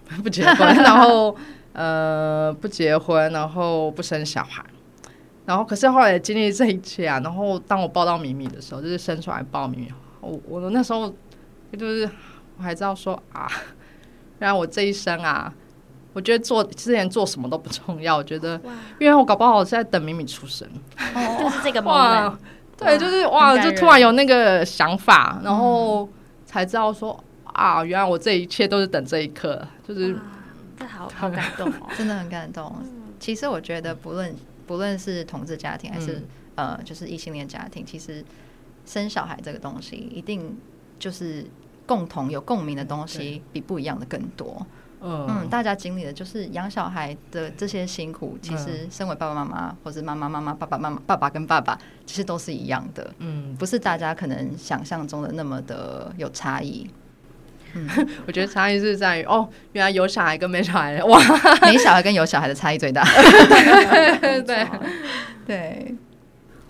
[0.22, 1.36] 不结婚，然后
[1.72, 4.64] 呃不结婚，然后不生小孩，
[5.44, 11.12] 然后可是后来经历这一切啊，然后当我抱到米米的时候，就是生出来抱米米，我我那时候
[11.76, 12.08] 就是
[12.56, 13.46] 我还知道说啊，
[14.38, 15.52] 原来我这一生啊，
[16.12, 18.60] 我觉得做之前做什么都不重要，我觉得，
[19.00, 20.66] 因为我搞不好我是在等米米出生，
[21.14, 22.36] 哦、 就是这个 moment，
[22.76, 26.08] 对，就是哇，就突然有那个想法，然后
[26.44, 27.18] 才知道说。
[27.56, 27.82] 啊！
[27.82, 30.14] 原来我这一切都是等这一刻，就是
[30.78, 32.70] 这好好感动哦， 真的很感动。
[33.18, 34.34] 其实我觉得不，不论
[34.66, 36.22] 不论是同志家庭还是、
[36.56, 38.22] 嗯、呃，就是异性恋家庭，其实
[38.84, 40.54] 生小孩这个东西，一定
[40.98, 41.46] 就是
[41.86, 44.66] 共同有共鸣的东西，比不一样的更多。
[45.00, 53.14] 嗯嗯，大家经历的就是养小孩的这些辛苦，其实身为爸爸妈妈，或是妈妈妈妈、爸爸妈妈、爸爸跟爸爸，其实都是一样的。
[53.18, 56.86] 嗯，不是大家可能想象中的那么的有差异。
[57.76, 61.20] 嗯、 我觉得差异是在于哦，原来有小孩跟没小孩，哇，
[61.62, 63.04] 没小孩跟有小孩的差异最大。
[63.04, 64.42] 对。
[64.42, 64.66] 对。
[65.46, 65.94] 对，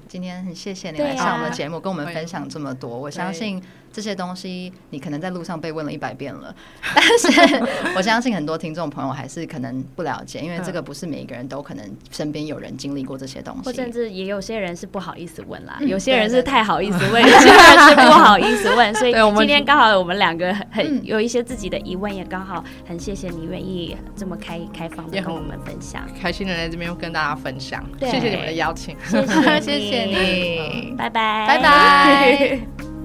[0.09, 3.63] 今天很谢谢你来上我们的节目，跟我们分享这么多，我相信。
[3.97, 6.55] 这些东西你可能在路上被问了一百遍了，
[6.95, 7.63] 但是
[7.97, 31.47] 我相信很多听众朋友还是可能不了解，因为这个不是每一个人都可能身边有人经历过这些东西，或甚至也有些人是不好意思问啦，有些人是太好意思问，有些人是不好意思问，所以今天刚好我们两个很有一些自己的疑问，也刚好很谢谢你愿意这么开开放的跟我们分享，开心的在这边跟大家分享，谢谢你们的邀请，谢谢谢谢你，拜拜。
[31.47, 32.96] 拜拜。